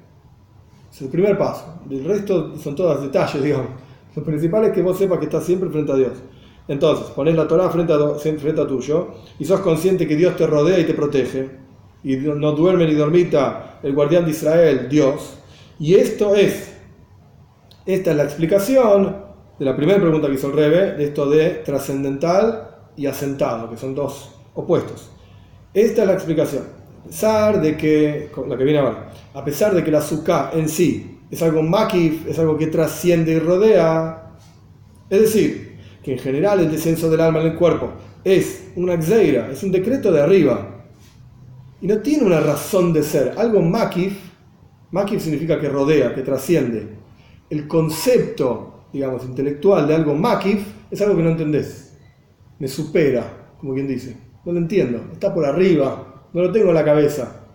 Es 0.92 1.02
el 1.02 1.10
primer 1.10 1.38
paso. 1.38 1.82
El 1.90 2.06
resto 2.06 2.58
son 2.58 2.76
todos 2.76 3.02
detalles, 3.02 3.44
digamos. 3.44 3.68
Lo 4.16 4.24
principal 4.24 4.66
es 4.66 4.72
que 4.72 4.82
vos 4.82 4.98
sepas 4.98 5.20
que 5.20 5.26
estás 5.26 5.46
siempre 5.46 5.70
frente 5.70 5.92
a 5.92 5.96
Dios. 5.96 6.14
Entonces, 6.68 7.08
pones 7.08 7.36
la 7.36 7.48
Torah 7.48 7.70
frente 7.70 7.94
a, 7.94 8.16
frente 8.16 8.62
a 8.62 8.68
tuyo 8.68 9.10
y 9.40 9.46
sos 9.46 9.60
consciente 9.62 10.08
que 10.08 10.16
Dios 10.16 10.36
te 10.38 10.48
rodea 10.48 10.80
y 10.80 10.86
te 10.86 10.94
protege. 10.94 11.50
Y 12.04 12.16
no 12.16 12.54
duerme 12.54 12.88
ni 12.88 12.94
dormita 12.94 13.80
el 13.84 13.94
guardián 13.94 14.26
de 14.26 14.32
Israel, 14.32 14.88
Dios. 14.90 15.38
Y 15.80 15.96
esto 15.96 16.36
es, 16.36 16.74
esta 17.86 18.12
es 18.12 18.18
la 18.18 18.24
explicación 18.24 19.31
de 19.62 19.66
la 19.66 19.76
primera 19.76 20.00
pregunta 20.00 20.28
que 20.28 20.34
hizo 20.34 20.48
el 20.48 20.54
Rebe, 20.54 20.94
de 20.94 21.04
esto 21.04 21.30
de 21.30 21.50
trascendental 21.64 22.80
y 22.98 23.06
asentado, 23.06 23.70
que 23.70 23.78
son 23.78 23.94
dos 23.94 24.32
opuestos. 24.56 25.12
Esta 25.72 26.02
es 26.02 26.08
la 26.08 26.16
explicación. 26.16 26.64
A 27.06 27.08
pesar 27.08 27.62
de 27.62 27.78
que, 27.78 28.32
la 28.48 28.58
que 28.58 28.64
viene 28.64 28.80
ahora, 28.80 29.12
a 29.32 29.46
pesar 29.46 29.76
de 29.76 29.84
que 29.84 29.92
la 29.92 30.02
suká 30.02 30.50
en 30.56 30.68
sí 30.68 31.20
es 31.30 31.44
algo 31.44 31.62
makif, 31.62 32.26
es 32.28 32.40
algo 32.40 32.58
que 32.58 32.68
trasciende 32.68 33.34
y 33.34 33.40
rodea, 33.40 34.32
es 35.12 35.22
decir, 35.22 35.78
que 36.02 36.14
en 36.14 36.18
general 36.18 36.62
el 36.62 36.72
descenso 36.72 37.08
del 37.12 37.22
alma 37.22 37.42
en 37.42 37.52
el 37.52 37.56
cuerpo 37.56 37.92
es 38.24 38.72
una 38.76 39.00
xeira, 39.00 39.52
es 39.52 39.62
un 39.62 39.72
decreto 39.72 40.12
de 40.12 40.24
arriba, 40.24 40.86
y 41.80 41.86
no 41.86 42.00
tiene 42.00 42.24
una 42.24 42.40
razón 42.40 42.94
de 42.94 43.04
ser. 43.04 43.36
Algo 43.38 43.62
makif, 43.62 44.18
makif 44.90 45.22
significa 45.22 45.60
que 45.60 45.70
rodea, 45.70 46.16
que 46.16 46.24
trasciende. 46.24 46.88
El 47.48 47.68
concepto 47.68 48.71
digamos, 48.94 49.24
intelectual 49.26 49.88
de 49.88 49.96
algo 49.96 50.16
makif, 50.16 50.66
es 50.90 51.02
algo 51.02 51.16
que 51.16 51.24
no 51.24 51.30
entendés. 51.32 51.98
Me 52.60 52.68
supera, 52.68 53.54
como 53.60 53.74
quien 53.74 53.88
dice. 53.88 54.18
No 54.46 54.54
lo 54.54 54.60
entiendo, 54.60 55.02
está 55.12 55.34
por 55.34 55.46
arriba, 55.46 56.28
no 56.34 56.42
lo 56.42 56.52
tengo 56.52 56.70
en 56.70 56.76
la 56.76 56.86
cabeza. 56.86 57.46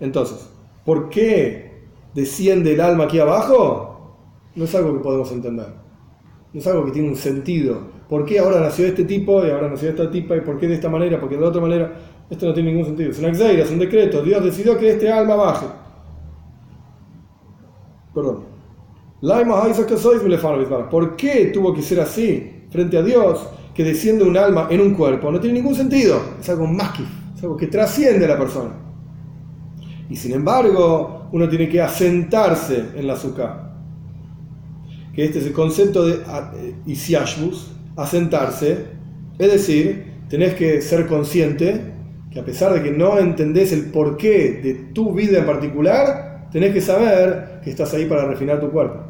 Entonces, 0.00 0.48
¿por 0.84 1.08
qué 1.08 1.82
desciende 2.14 2.74
el 2.74 2.80
alma 2.80 3.04
aquí 3.04 3.18
abajo? 3.18 4.16
No 4.54 4.64
es 4.64 4.74
algo 4.74 4.94
que 4.94 5.00
podemos 5.00 5.30
entender. 5.32 5.68
No 6.52 6.60
es 6.60 6.66
algo 6.66 6.84
que 6.84 6.92
tiene 6.92 7.08
un 7.08 7.16
sentido. 7.16 7.96
¿Por 8.08 8.24
qué 8.24 8.38
ahora 8.38 8.60
nació 8.60 8.86
este 8.86 9.04
tipo 9.04 9.44
y 9.44 9.50
ahora 9.50 9.68
nació 9.68 9.90
esta 9.90 10.10
tipa 10.10 10.36
y 10.36 10.40
por 10.40 10.58
qué 10.58 10.68
de 10.68 10.74
esta 10.74 10.88
manera, 10.88 11.20
por 11.20 11.28
qué 11.28 11.36
de 11.36 11.44
otra 11.44 11.60
manera? 11.60 11.92
Esto 12.30 12.46
no 12.46 12.54
tiene 12.54 12.70
ningún 12.70 12.86
sentido. 12.86 13.10
Es 13.10 13.18
una 13.18 13.28
exeira, 13.28 13.62
es 13.64 13.70
un 13.70 13.78
decreto. 13.78 14.22
Dios 14.22 14.42
decidió 14.44 14.78
que 14.78 14.90
este 14.90 15.10
alma 15.10 15.34
baje. 15.34 15.66
Perdón. 18.14 18.45
¿Por 20.88 21.16
qué 21.16 21.46
tuvo 21.46 21.74
que 21.74 21.82
ser 21.82 21.98
así 21.98 22.64
frente 22.70 22.96
a 22.96 23.02
Dios 23.02 23.44
que 23.74 23.82
desciende 23.82 24.22
un 24.22 24.36
alma 24.36 24.68
en 24.70 24.80
un 24.80 24.94
cuerpo? 24.94 25.32
No 25.32 25.40
tiene 25.40 25.58
ningún 25.58 25.74
sentido. 25.74 26.20
Es 26.40 26.48
algo 26.48 26.68
más 26.68 26.92
es 27.34 27.42
algo 27.42 27.56
que 27.56 27.66
trasciende 27.66 28.24
a 28.24 28.28
la 28.28 28.38
persona. 28.38 28.70
Y 30.08 30.14
sin 30.14 30.32
embargo, 30.32 31.28
uno 31.32 31.48
tiene 31.48 31.68
que 31.68 31.82
asentarse 31.82 32.84
en 32.94 33.08
la 33.08 33.14
azúcar. 33.14 33.72
Que 35.12 35.24
este 35.24 35.40
es 35.40 35.46
el 35.46 35.52
concepto 35.52 36.06
de 36.06 36.14
eh, 36.14 36.74
isiashbus, 36.86 37.72
asentarse. 37.96 38.86
Es 39.40 39.52
decir, 39.52 40.12
tenés 40.28 40.54
que 40.54 40.80
ser 40.80 41.08
consciente 41.08 41.80
que 42.30 42.38
a 42.38 42.44
pesar 42.44 42.72
de 42.74 42.82
que 42.82 42.92
no 42.92 43.18
entendés 43.18 43.72
el 43.72 43.86
porqué 43.86 44.60
de 44.62 44.74
tu 44.94 45.12
vida 45.12 45.40
en 45.40 45.46
particular, 45.46 46.48
tenés 46.52 46.72
que 46.72 46.80
saber 46.80 47.60
que 47.64 47.70
estás 47.70 47.92
ahí 47.92 48.06
para 48.06 48.24
refinar 48.26 48.60
tu 48.60 48.70
cuerpo. 48.70 49.05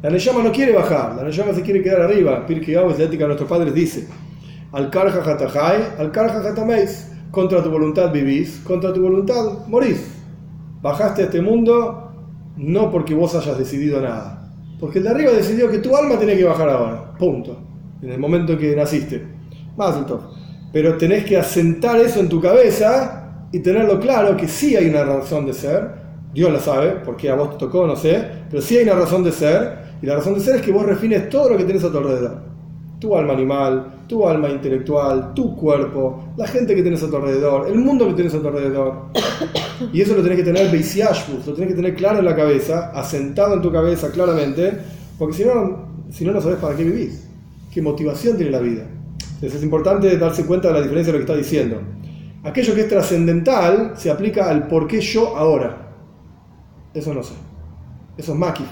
La 0.00 0.10
Neyama 0.10 0.44
no 0.44 0.52
quiere 0.52 0.72
bajar, 0.72 1.16
la 1.16 1.24
Neyama 1.24 1.52
se 1.52 1.62
quiere 1.62 1.82
quedar 1.82 2.02
arriba. 2.02 2.46
Pirkei 2.46 2.74
la 2.74 2.82
ética 2.82 3.24
de 3.24 3.26
nuestros 3.26 3.48
padres 3.48 3.74
dice: 3.74 4.06
Al 4.70 4.90
karja 4.90 5.20
hatajai, 5.28 5.98
al 5.98 6.12
karja 6.12 6.38
hatameis. 6.48 7.12
Contra 7.32 7.62
tu 7.62 7.68
voluntad 7.68 8.10
vivís, 8.10 8.60
contra 8.64 8.92
tu 8.92 9.02
voluntad 9.02 9.66
morís. 9.66 10.00
Bajaste 10.80 11.22
a 11.22 11.24
este 11.26 11.42
mundo 11.42 12.12
no 12.56 12.90
porque 12.90 13.14
vos 13.14 13.34
hayas 13.34 13.58
decidido 13.58 14.00
nada, 14.00 14.50
porque 14.80 14.98
el 14.98 15.04
de 15.04 15.10
arriba 15.10 15.32
decidió 15.32 15.68
que 15.68 15.78
tu 15.78 15.94
alma 15.96 16.16
tiene 16.16 16.36
que 16.36 16.44
bajar 16.44 16.68
ahora. 16.68 17.14
Punto. 17.18 17.58
En 18.00 18.10
el 18.10 18.18
momento 18.18 18.56
que 18.56 18.76
naciste. 18.76 19.26
Más 19.76 19.96
Pero 20.72 20.96
tenés 20.96 21.24
que 21.24 21.36
asentar 21.36 22.00
eso 22.00 22.20
en 22.20 22.28
tu 22.28 22.40
cabeza 22.40 23.46
y 23.52 23.58
tenerlo 23.58 23.98
claro 24.00 24.36
que 24.36 24.46
sí 24.46 24.76
hay 24.76 24.88
una 24.88 25.04
razón 25.04 25.44
de 25.46 25.52
ser. 25.52 26.06
Dios 26.32 26.52
la 26.52 26.60
sabe, 26.60 27.00
porque 27.04 27.28
a 27.28 27.34
vos 27.34 27.50
te 27.50 27.58
tocó, 27.58 27.86
no 27.86 27.96
sé, 27.96 28.24
pero 28.50 28.62
sí 28.62 28.76
hay 28.76 28.84
una 28.84 28.94
razón 28.94 29.24
de 29.24 29.32
ser 29.32 29.87
y 30.00 30.06
la 30.06 30.16
razón 30.16 30.34
de 30.34 30.40
ser 30.40 30.56
es 30.56 30.62
que 30.62 30.72
vos 30.72 30.86
refines 30.86 31.28
todo 31.28 31.50
lo 31.50 31.56
que 31.56 31.64
tenés 31.64 31.84
a 31.84 31.90
tu 31.90 31.98
alrededor. 31.98 32.38
Tu 33.00 33.16
alma 33.16 33.32
animal, 33.32 34.04
tu 34.08 34.26
alma 34.26 34.48
intelectual, 34.48 35.34
tu 35.34 35.54
cuerpo, 35.56 36.32
la 36.36 36.46
gente 36.46 36.74
que 36.74 36.82
tienes 36.82 37.02
a 37.02 37.08
tu 37.08 37.16
alrededor, 37.16 37.68
el 37.68 37.78
mundo 37.78 38.06
que 38.08 38.14
tienes 38.14 38.34
a 38.34 38.40
tu 38.40 38.48
alrededor. 38.48 38.94
Y 39.92 40.00
eso 40.00 40.16
lo 40.16 40.22
tenés 40.22 40.38
que 40.38 40.44
tener 40.44 40.72
beisiashbus, 40.72 41.46
lo 41.46 41.54
tenés 41.54 41.70
que 41.70 41.76
tener 41.76 41.94
claro 41.94 42.18
en 42.18 42.24
la 42.24 42.34
cabeza, 42.34 42.90
asentado 42.92 43.54
en 43.54 43.62
tu 43.62 43.70
cabeza 43.70 44.10
claramente, 44.10 44.76
porque 45.16 45.36
si 45.36 45.44
no, 45.44 45.86
si 46.10 46.24
no, 46.24 46.32
no 46.32 46.40
sabes 46.40 46.58
para 46.58 46.74
qué 46.74 46.82
vivís, 46.82 47.28
qué 47.72 47.80
motivación 47.80 48.36
tiene 48.36 48.50
la 48.50 48.58
vida. 48.58 48.82
Entonces 49.34 49.54
es 49.54 49.62
importante 49.62 50.18
darse 50.18 50.44
cuenta 50.46 50.66
de 50.66 50.74
la 50.74 50.80
diferencia 50.80 51.12
de 51.12 51.20
lo 51.20 51.24
que 51.24 51.32
está 51.32 51.38
diciendo. 51.38 51.80
Aquello 52.42 52.74
que 52.74 52.80
es 52.80 52.88
trascendental 52.88 53.92
se 53.96 54.10
aplica 54.10 54.50
al 54.50 54.66
por 54.66 54.88
qué 54.88 55.00
yo 55.00 55.36
ahora. 55.36 55.92
Eso 56.92 57.14
no 57.14 57.22
sé. 57.22 57.34
Eso 58.16 58.32
es 58.32 58.38
maqui. 58.38 58.64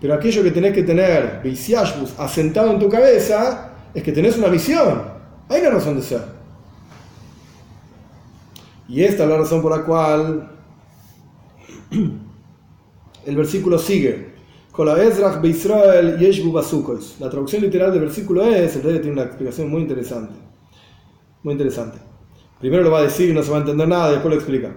Pero 0.00 0.14
aquello 0.14 0.42
que 0.42 0.50
tenés 0.50 0.72
que 0.72 0.84
tener, 0.84 1.42
asentado 2.18 2.72
en 2.72 2.78
tu 2.78 2.88
cabeza, 2.88 3.72
es 3.92 4.02
que 4.02 4.12
tenés 4.12 4.38
una 4.38 4.48
visión. 4.48 5.02
Hay 5.48 5.60
una 5.60 5.70
razón 5.70 5.96
de 5.96 6.02
ser. 6.02 6.22
Y 8.88 9.02
esta 9.02 9.24
es 9.24 9.28
la 9.28 9.38
razón 9.38 9.60
por 9.60 9.76
la 9.76 9.84
cual 9.84 10.50
el 13.26 13.36
versículo 13.36 13.78
sigue. 13.78 14.38
La 14.78 14.94
traducción 17.30 17.62
literal 17.62 17.90
del 17.90 18.00
versículo 18.02 18.44
es, 18.44 18.76
el 18.76 18.82
rey 18.84 19.00
tiene 19.00 19.12
una 19.12 19.24
explicación 19.24 19.68
muy 19.68 19.82
interesante. 19.82 20.34
Muy 21.42 21.52
interesante. 21.52 21.98
Primero 22.60 22.84
lo 22.84 22.92
va 22.92 23.00
a 23.00 23.02
decir 23.02 23.30
y 23.30 23.32
no 23.32 23.42
se 23.42 23.50
va 23.50 23.56
a 23.56 23.60
entender 23.60 23.88
nada, 23.88 24.12
después 24.12 24.32
lo 24.32 24.40
explica. 24.40 24.72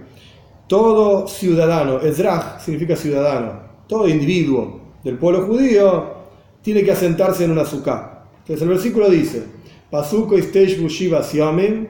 Todo 0.66 1.28
ciudadano, 1.28 2.00
Ezrach 2.00 2.60
significa 2.60 2.96
ciudadano, 2.96 3.60
todo 3.86 4.08
individuo 4.08 4.80
del 5.04 5.18
pueblo 5.18 5.46
judío 5.46 6.22
tiene 6.62 6.84
que 6.84 6.92
asentarse 6.92 7.44
en 7.44 7.52
una 7.52 7.62
azúcar. 7.62 8.24
Entonces 8.38 8.62
el 8.62 8.68
versículo 8.68 9.08
dice, 9.10 9.44
Pasuko 9.90 10.38
Isteish 10.38 10.80
Bushiva 10.80 11.22
Siamim, 11.22 11.86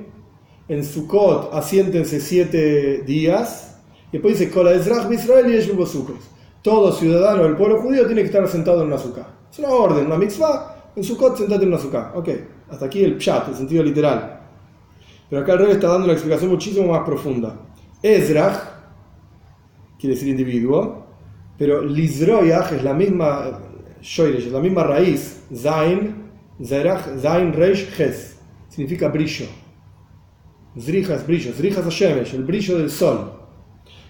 en 0.68 0.84
Sukkot 0.84 1.52
asiéntense 1.52 2.20
siete 2.20 3.02
días, 3.02 3.80
y 4.08 4.12
después 4.12 4.38
dice, 4.38 4.50
Kola 4.50 4.72
Ezrach 4.72 5.10
Israel 5.10 5.54
y 5.54 6.62
Todo 6.62 6.92
ciudadano 6.92 7.44
del 7.44 7.56
pueblo 7.56 7.80
judío 7.80 8.06
tiene 8.06 8.22
que 8.22 8.26
estar 8.26 8.46
sentado 8.48 8.80
en 8.80 8.86
una 8.86 8.96
azúcar. 8.96 9.26
Es 9.50 9.58
una 9.58 9.68
orden, 9.68 10.06
una 10.06 10.16
mitzvah, 10.16 10.90
en 10.96 11.04
Sukkot 11.04 11.38
sentate 11.38 11.62
en 11.62 11.68
una 11.68 11.78
azúcar. 11.78 12.12
Ok, 12.14 12.28
hasta 12.70 12.86
aquí 12.86 13.02
el 13.02 13.16
pshat, 13.16 13.48
el 13.48 13.54
sentido 13.54 13.82
literal. 13.82 14.40
Pero 15.28 15.42
acá 15.42 15.52
el 15.54 15.58
rey 15.60 15.70
está 15.72 15.88
dando 15.88 16.04
una 16.04 16.12
explicación 16.12 16.50
muchísimo 16.50 16.92
más 16.92 17.04
profunda. 17.04 17.56
Ezrach 18.02 18.58
quiere 19.98 20.14
decir 20.14 20.28
individuo, 20.28 21.06
pero 21.58 21.82
Lizroyach 21.82 22.72
es 22.72 22.82
la 22.82 22.94
misma, 22.94 23.60
es 24.00 24.46
la 24.52 24.60
misma 24.60 24.84
raíz, 24.84 25.42
Zain, 25.54 26.14
Zerach, 26.62 27.18
Zain 27.20 27.52
Reish 27.52 27.96
Ches, 27.96 28.36
significa 28.68 29.08
brillo. 29.08 29.46
Zrija 30.78 31.14
es 31.14 31.26
brillo, 31.26 31.52
Zrija 31.52 31.80
es 31.80 31.86
Hashemesh, 31.86 32.34
el 32.34 32.44
brillo 32.44 32.78
del 32.78 32.90
sol. 32.90 33.32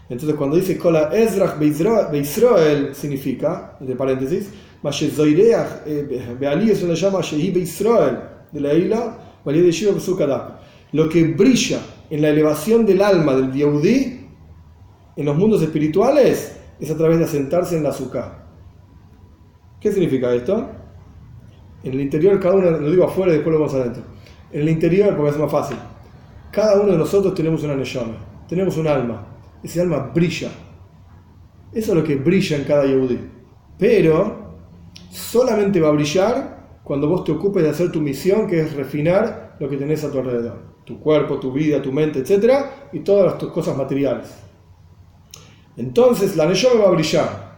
Entonces 0.08 0.36
cuando 0.36 0.56
dice 0.56 0.78
Kola 0.78 1.10
Ezrach 1.12 1.58
Beisrael 1.58 2.94
significa, 2.94 3.76
entre 3.80 3.96
paréntesis, 3.96 4.50
Mashezoireach 4.82 5.86
eh, 5.86 6.36
Beali 6.38 6.70
eso 6.70 6.86
le 6.86 6.94
llama 6.94 7.20
Shehi 7.22 7.50
Beisrael 7.50 8.18
de 8.52 8.60
la 8.60 8.74
isla, 8.74 9.18
Valía 9.44 9.62
de 9.62 9.72
Shiva 9.72 10.60
Lo 10.92 11.08
que 11.08 11.24
brilla 11.24 11.80
en 12.10 12.22
la 12.22 12.28
elevación 12.28 12.84
del 12.84 13.00
alma 13.00 13.34
del 13.34 13.52
Yehudi 13.52 14.20
en 15.16 15.24
los 15.24 15.36
mundos 15.36 15.62
espirituales 15.62 16.56
es 16.82 16.90
a 16.90 16.96
través 16.96 17.18
de 17.18 17.24
asentarse 17.26 17.76
en 17.76 17.84
la 17.84 17.90
azúcar. 17.90 18.42
¿Qué 19.80 19.92
significa 19.92 20.34
esto? 20.34 20.68
En 21.84 21.92
el 21.92 22.00
interior, 22.00 22.40
cada 22.40 22.56
uno, 22.56 22.72
lo 22.72 22.90
digo 22.90 23.04
afuera 23.04 23.30
y 23.30 23.36
después 23.36 23.52
lo 23.52 23.60
vamos 23.60 23.74
adentro. 23.74 24.02
En 24.50 24.62
el 24.62 24.68
interior, 24.68 25.16
porque 25.16 25.30
es 25.30 25.38
más 25.38 25.50
fácil, 25.50 25.76
cada 26.50 26.80
uno 26.80 26.90
de 26.90 26.98
nosotros 26.98 27.34
tenemos 27.36 27.62
una 27.62 27.76
neshama, 27.76 28.16
tenemos 28.48 28.76
un 28.76 28.88
alma. 28.88 29.24
Ese 29.62 29.80
alma 29.80 30.10
brilla. 30.12 30.50
Eso 31.72 31.92
es 31.92 31.98
lo 31.98 32.02
que 32.02 32.16
brilla 32.16 32.56
en 32.56 32.64
cada 32.64 32.84
Yehudi. 32.84 33.18
Pero 33.78 34.56
solamente 35.08 35.80
va 35.80 35.88
a 35.88 35.92
brillar 35.92 36.80
cuando 36.82 37.08
vos 37.08 37.22
te 37.22 37.30
ocupes 37.30 37.62
de 37.62 37.70
hacer 37.70 37.92
tu 37.92 38.00
misión, 38.00 38.48
que 38.48 38.60
es 38.60 38.74
refinar 38.74 39.54
lo 39.60 39.68
que 39.68 39.76
tenés 39.76 40.02
a 40.02 40.10
tu 40.10 40.18
alrededor. 40.18 40.60
Tu 40.84 40.98
cuerpo, 40.98 41.38
tu 41.38 41.52
vida, 41.52 41.80
tu 41.80 41.92
mente, 41.92 42.18
etc. 42.18 42.54
Y 42.92 43.00
todas 43.00 43.38
tus 43.38 43.52
cosas 43.52 43.76
materiales. 43.76 44.51
Entonces 45.76 46.36
la 46.36 46.46
neshama 46.46 46.82
va 46.82 46.88
a 46.88 46.92
brillar. 46.92 47.52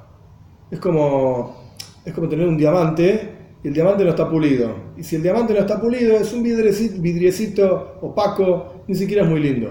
Es 0.70 0.78
como, 0.78 1.56
es 2.04 2.12
como 2.12 2.28
tener 2.28 2.46
un 2.46 2.56
diamante 2.56 3.30
y 3.62 3.68
el 3.68 3.74
diamante 3.74 4.04
no 4.04 4.10
está 4.10 4.28
pulido. 4.28 4.74
Y 4.96 5.02
si 5.02 5.16
el 5.16 5.22
diamante 5.22 5.54
no 5.54 5.60
está 5.60 5.80
pulido, 5.80 6.16
es 6.16 6.32
un 6.32 6.42
vidriecito 6.42 7.98
opaco 8.00 8.84
ni 8.86 8.94
siquiera 8.94 9.22
es 9.24 9.28
muy 9.28 9.40
lindo. 9.40 9.70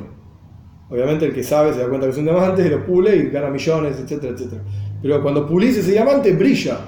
Obviamente 0.90 1.26
el 1.26 1.34
que 1.34 1.44
sabe 1.44 1.74
se 1.74 1.80
da 1.80 1.88
cuenta 1.88 2.08
que 2.08 2.12
es 2.12 2.18
un 2.18 2.26
diamante, 2.26 2.70
lo 2.70 2.86
pule 2.86 3.16
y 3.16 3.30
gana 3.30 3.50
millones, 3.50 4.00
etcétera, 4.00 4.34
etcétera. 4.34 4.62
Pero 5.02 5.22
cuando 5.22 5.48
pulís 5.48 5.78
ese 5.78 5.92
diamante, 5.92 6.34
brilla. 6.34 6.80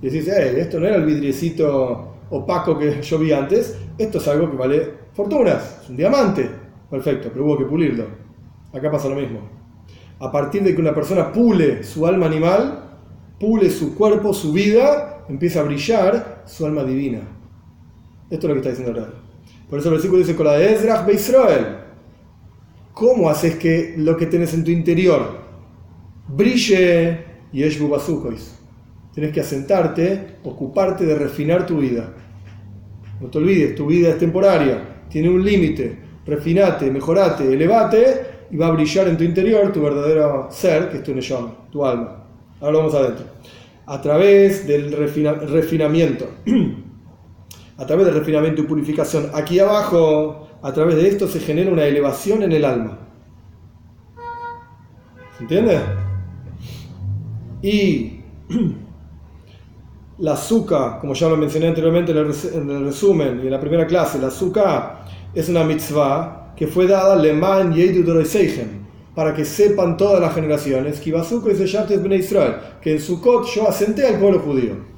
Y 0.00 0.10
decís, 0.10 0.28
eh, 0.28 0.60
esto 0.60 0.80
no 0.80 0.86
era 0.86 0.96
el 0.96 1.04
vidriecito 1.04 2.16
opaco 2.30 2.78
que 2.78 3.00
yo 3.02 3.18
vi 3.18 3.32
antes, 3.32 3.78
esto 3.98 4.18
es 4.18 4.28
algo 4.28 4.50
que 4.50 4.56
vale 4.56 4.90
fortunas, 5.12 5.80
es 5.82 5.90
un 5.90 5.96
diamante. 5.96 6.48
Perfecto, 6.90 7.30
pero 7.32 7.44
hubo 7.44 7.58
que 7.58 7.64
pulirlo. 7.64 8.04
Acá 8.72 8.90
pasa 8.90 9.08
lo 9.08 9.14
mismo. 9.14 9.61
A 10.22 10.30
partir 10.30 10.62
de 10.62 10.72
que 10.72 10.80
una 10.80 10.94
persona 10.94 11.32
pule 11.32 11.82
su 11.82 12.06
alma 12.06 12.26
animal, 12.26 12.90
pule 13.40 13.68
su 13.70 13.96
cuerpo, 13.96 14.32
su 14.32 14.52
vida, 14.52 15.24
empieza 15.28 15.58
a 15.58 15.64
brillar 15.64 16.44
su 16.46 16.64
alma 16.64 16.84
divina. 16.84 17.22
Esto 18.30 18.46
es 18.46 18.48
lo 18.48 18.54
que 18.54 18.58
está 18.60 18.70
diciendo 18.70 18.92
rey. 18.92 19.12
Por 19.68 19.80
eso 19.80 19.88
el 19.88 19.94
versículo 19.94 20.20
dice 20.20 20.36
con 20.36 20.46
la 20.46 20.52
de 20.52 20.74
Ezra 20.74 21.04
Israel. 21.12 21.78
¿Cómo 22.94 23.28
haces 23.28 23.56
que 23.56 23.94
lo 23.98 24.16
que 24.16 24.26
tienes 24.26 24.54
en 24.54 24.62
tu 24.62 24.70
interior 24.70 25.40
brille 26.28 27.24
y 27.52 27.64
es 27.64 27.76
Tienes 29.14 29.34
que 29.34 29.40
asentarte, 29.40 30.36
ocuparte 30.44 31.04
de 31.04 31.16
refinar 31.16 31.66
tu 31.66 31.78
vida. 31.78 32.14
No 33.20 33.26
te 33.26 33.38
olvides, 33.38 33.74
tu 33.74 33.86
vida 33.86 34.10
es 34.10 34.18
temporaria, 34.18 35.02
tiene 35.10 35.30
un 35.30 35.44
límite. 35.44 35.98
Refinate, 36.24 36.92
mejorate, 36.92 37.52
elevate 37.52 38.31
y 38.52 38.56
va 38.58 38.66
a 38.66 38.70
brillar 38.70 39.08
en 39.08 39.16
tu 39.16 39.24
interior 39.24 39.72
tu 39.72 39.80
verdadero 39.80 40.48
ser, 40.50 40.90
que 40.90 40.98
es 40.98 41.02
tu 41.02 41.14
neshama, 41.14 41.54
tu 41.70 41.84
alma. 41.86 42.22
Ahora 42.60 42.78
vamos 42.78 42.94
adentro. 42.94 43.24
A 43.86 44.00
través 44.02 44.66
del 44.66 44.92
refinamiento. 44.92 46.28
a 47.78 47.86
través 47.86 48.04
del 48.04 48.14
refinamiento 48.14 48.60
y 48.60 48.66
purificación. 48.66 49.30
Aquí 49.32 49.58
abajo, 49.58 50.48
a 50.60 50.70
través 50.70 50.96
de 50.96 51.08
esto 51.08 51.26
se 51.26 51.40
genera 51.40 51.72
una 51.72 51.84
elevación 51.84 52.42
en 52.42 52.52
el 52.52 52.66
alma. 52.66 52.98
¿Se 55.38 55.44
entiende? 55.44 55.80
Y 57.62 58.20
la 60.18 60.34
azúcar, 60.34 61.00
como 61.00 61.14
ya 61.14 61.30
lo 61.30 61.38
mencioné 61.38 61.68
anteriormente 61.68 62.12
en 62.12 62.18
el, 62.18 62.84
resumen 62.84 63.40
y 63.42 63.46
en 63.46 63.50
la 63.50 63.60
primera 63.60 63.86
clase, 63.86 64.18
la 64.18 64.26
azúcar 64.26 65.06
es 65.32 65.48
una 65.48 65.64
mitzvah 65.64 66.41
que 66.56 66.66
fue 66.66 66.86
dada 66.86 67.16
Leman 67.16 67.74
para 69.14 69.34
que 69.34 69.44
sepan 69.44 69.96
todas 69.96 70.20
las 70.20 70.34
generaciones 70.34 71.00
que 72.80 72.92
en 72.92 73.00
Sukkot 73.00 73.46
yo 73.54 73.68
asenté 73.68 74.06
al 74.06 74.18
pueblo 74.18 74.40
judío. 74.40 74.92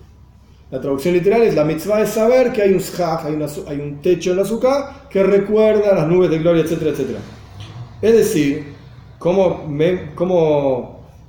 La 0.70 0.80
traducción 0.80 1.14
literal 1.14 1.42
es 1.42 1.54
la 1.54 1.64
mitzvah 1.64 2.02
es 2.02 2.10
saber 2.10 2.52
que 2.52 2.62
hay 2.62 2.72
un 2.72 2.80
shach, 2.80 3.26
hay, 3.26 3.80
un 3.80 4.00
techo 4.02 4.30
en 4.30 4.36
la 4.36 4.42
azúcar 4.42 5.08
que 5.08 5.22
recuerda 5.22 5.94
las 5.94 6.08
nubes 6.08 6.30
de 6.30 6.38
gloria, 6.38 6.62
etcétera, 6.62 6.90
etcétera. 6.90 7.18
Es 8.02 8.12
decir, 8.12 8.74
¿cómo, 9.18 9.64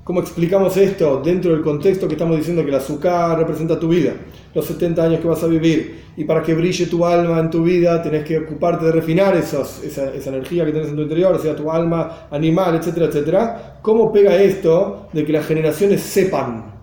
cómo, 0.06 0.20
explicamos 0.20 0.78
esto 0.78 1.20
dentro 1.20 1.52
del 1.52 1.64
contexto 1.64 2.08
que 2.08 2.14
estamos 2.14 2.38
diciendo 2.38 2.62
que 2.62 2.70
el 2.70 2.76
azúcar 2.76 3.40
representa 3.40 3.80
tu 3.80 3.88
vida, 3.88 4.14
los 4.54 4.64
70 4.64 5.04
años 5.04 5.20
que 5.20 5.28
vas 5.28 5.44
a 5.44 5.48
vivir, 5.48 6.04
y 6.16 6.24
para 6.26 6.44
que 6.44 6.54
brille 6.54 6.86
tu 6.86 7.04
alma 7.04 7.40
en 7.40 7.50
tu 7.50 7.64
vida 7.64 8.04
tenés 8.04 8.24
que 8.24 8.38
ocuparte 8.38 8.86
de 8.86 8.92
refinar 8.92 9.36
esos, 9.36 9.84
esa, 9.84 10.14
esa, 10.14 10.30
energía 10.30 10.64
que 10.64 10.72
tienes 10.72 10.92
en 10.92 10.96
tu 10.96 11.02
interior, 11.02 11.42
sea 11.42 11.56
tu 11.56 11.72
alma, 11.72 12.28
animal, 12.30 12.76
etcétera, 12.76 13.08
etcétera? 13.08 13.80
¿Cómo 13.82 14.14
pega 14.14 14.36
esto 14.36 15.10
de 15.12 15.26
que 15.26 15.34
las 15.34 15.48
generaciones 15.48 16.02
sepan? 16.02 16.76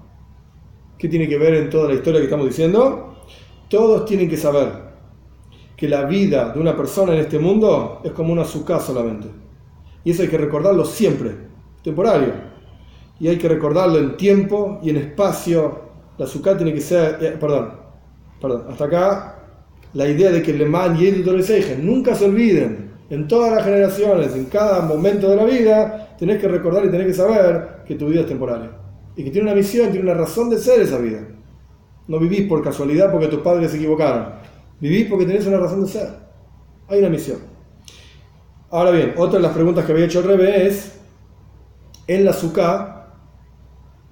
¿Qué 0.98 1.08
tiene 1.08 1.28
que 1.28 1.38
ver 1.38 1.54
en 1.54 1.70
toda 1.70 1.88
la 1.88 1.94
historia 1.94 2.18
que 2.18 2.24
estamos 2.24 2.46
diciendo? 2.46 3.18
Todos 3.68 4.04
tienen 4.04 4.28
que 4.28 4.36
saber 4.36 4.68
que 5.76 5.88
la 5.88 6.04
vida 6.06 6.52
de 6.52 6.58
una 6.58 6.76
persona 6.76 7.14
en 7.14 7.20
este 7.20 7.38
mundo 7.38 8.00
es 8.02 8.10
como 8.10 8.32
una 8.32 8.42
azúcar 8.42 8.80
solamente. 8.80 9.28
Y 10.04 10.10
eso 10.10 10.22
hay 10.22 10.28
que 10.28 10.38
recordarlo 10.38 10.84
siempre, 10.84 11.30
temporario. 11.84 12.51
Y 13.20 13.28
hay 13.28 13.38
que 13.38 13.48
recordarlo 13.48 13.98
en 13.98 14.16
tiempo 14.16 14.80
y 14.82 14.90
en 14.90 14.96
espacio. 14.96 15.80
La 16.18 16.24
azúcar 16.24 16.56
tiene 16.56 16.74
que 16.74 16.80
ser, 16.80 17.18
eh, 17.20 17.36
perdón, 17.38 17.72
perdón, 18.40 18.64
hasta 18.68 18.84
acá 18.84 19.38
la 19.94 20.08
idea 20.08 20.30
de 20.30 20.42
que 20.42 20.52
le 20.52 20.66
man 20.66 20.96
y 20.98 21.10
nunca 21.82 22.14
se 22.14 22.24
olviden, 22.24 22.92
en 23.10 23.28
todas 23.28 23.52
las 23.52 23.64
generaciones, 23.64 24.34
en 24.34 24.46
cada 24.46 24.80
momento 24.80 25.28
de 25.28 25.36
la 25.36 25.44
vida, 25.44 26.16
tenés 26.18 26.40
que 26.40 26.48
recordar 26.48 26.84
y 26.84 26.90
tenés 26.90 27.08
que 27.08 27.14
saber 27.14 27.82
que 27.86 27.94
tu 27.94 28.06
vida 28.06 28.22
es 28.22 28.26
temporaria 28.26 28.70
y 29.16 29.24
que 29.24 29.30
tiene 29.30 29.50
una 29.50 29.56
misión, 29.56 29.90
tiene 29.90 30.10
una 30.10 30.18
razón 30.18 30.48
de 30.50 30.58
ser 30.58 30.80
esa 30.80 30.98
vida. 30.98 31.20
No 32.08 32.18
vivís 32.18 32.48
por 32.48 32.62
casualidad 32.62 33.10
porque 33.10 33.28
tus 33.28 33.40
padres 33.40 33.70
se 33.70 33.76
equivocaron. 33.76 34.34
Vivís 34.80 35.06
porque 35.08 35.26
tenés 35.26 35.46
una 35.46 35.58
razón 35.58 35.84
de 35.84 35.88
ser. 35.88 36.08
Hay 36.88 36.98
una 36.98 37.10
misión. 37.10 37.38
Ahora 38.70 38.90
bien, 38.90 39.14
otra 39.16 39.38
de 39.38 39.42
las 39.42 39.52
preguntas 39.52 39.84
que 39.84 39.92
había 39.92 40.06
hecho 40.06 40.20
el 40.20 40.26
Rebe 40.26 40.66
es, 40.66 40.98
en 42.06 42.24
la 42.24 42.32
Sukkah, 42.32 42.91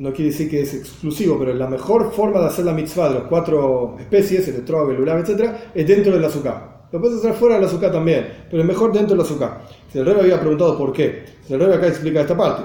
no 0.00 0.14
quiere 0.14 0.30
decir 0.30 0.48
que 0.48 0.62
es 0.62 0.72
exclusivo, 0.72 1.38
pero 1.38 1.52
la 1.52 1.68
mejor 1.68 2.10
forma 2.10 2.40
de 2.40 2.46
hacer 2.46 2.64
la 2.64 2.72
mitzvah 2.72 3.10
de 3.10 3.14
las 3.16 3.24
cuatro 3.24 3.96
especies, 4.00 4.48
el 4.48 4.56
etrog, 4.56 4.90
el 4.90 5.00
ulav, 5.02 5.18
etc., 5.18 5.50
es 5.74 5.86
dentro 5.86 6.12
de 6.12 6.20
la 6.20 6.30
Sukkah. 6.30 6.86
Lo 6.90 6.98
puedes 6.98 7.18
hacer 7.18 7.34
fuera 7.34 7.56
de 7.56 7.60
la 7.60 7.68
Sukkah 7.68 7.92
también, 7.92 8.26
pero 8.50 8.62
es 8.62 8.66
mejor 8.66 8.94
dentro 8.94 9.14
de 9.14 9.22
la 9.22 9.28
Sukkah. 9.28 9.60
Si 9.92 9.98
el 9.98 10.06
Rebe 10.06 10.22
había 10.22 10.40
preguntado 10.40 10.78
por 10.78 10.90
qué, 10.94 11.26
si 11.46 11.52
el 11.52 11.60
Rebe 11.60 11.74
acá 11.74 11.88
explica 11.88 12.22
esta 12.22 12.34
parte 12.34 12.62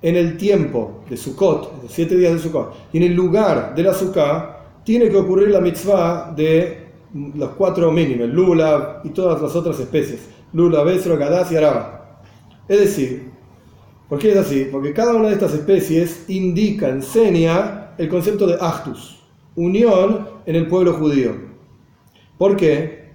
en 0.00 0.16
el 0.16 0.38
tiempo 0.38 1.04
de 1.10 1.18
Sukkot, 1.18 1.82
de 1.82 1.88
siete 1.90 2.16
días 2.16 2.32
de 2.32 2.38
Sukkot, 2.38 2.72
y 2.94 2.96
en 2.96 3.02
el 3.02 3.14
lugar 3.14 3.74
de 3.74 3.82
la 3.82 3.92
Sukkah, 3.92 4.80
tiene 4.82 5.10
que 5.10 5.18
ocurrir 5.18 5.50
la 5.50 5.60
mitzvah 5.60 6.32
de 6.34 6.86
los 7.34 7.50
cuatro 7.50 7.92
mínimos, 7.92 8.30
lula 8.30 9.02
y 9.04 9.10
todas 9.10 9.42
las 9.42 9.54
otras 9.54 9.78
especies, 9.78 10.20
lula, 10.54 10.82
besro, 10.82 11.18
gadaz 11.18 11.52
y 11.52 11.56
araba. 11.56 12.22
Es 12.66 12.80
decir, 12.80 13.30
¿por 14.10 14.18
qué 14.18 14.32
es 14.32 14.36
así? 14.36 14.68
Porque 14.70 14.92
cada 14.92 15.14
una 15.14 15.28
de 15.28 15.34
estas 15.34 15.54
especies 15.54 16.26
indica, 16.28 16.90
enseña 16.90 17.94
el 17.96 18.10
concepto 18.10 18.46
de 18.46 18.58
actus, 18.60 19.22
unión 19.56 20.28
en 20.44 20.56
el 20.56 20.66
pueblo 20.66 20.92
judío. 20.92 21.32
¿Por 22.36 22.56
qué? 22.56 23.12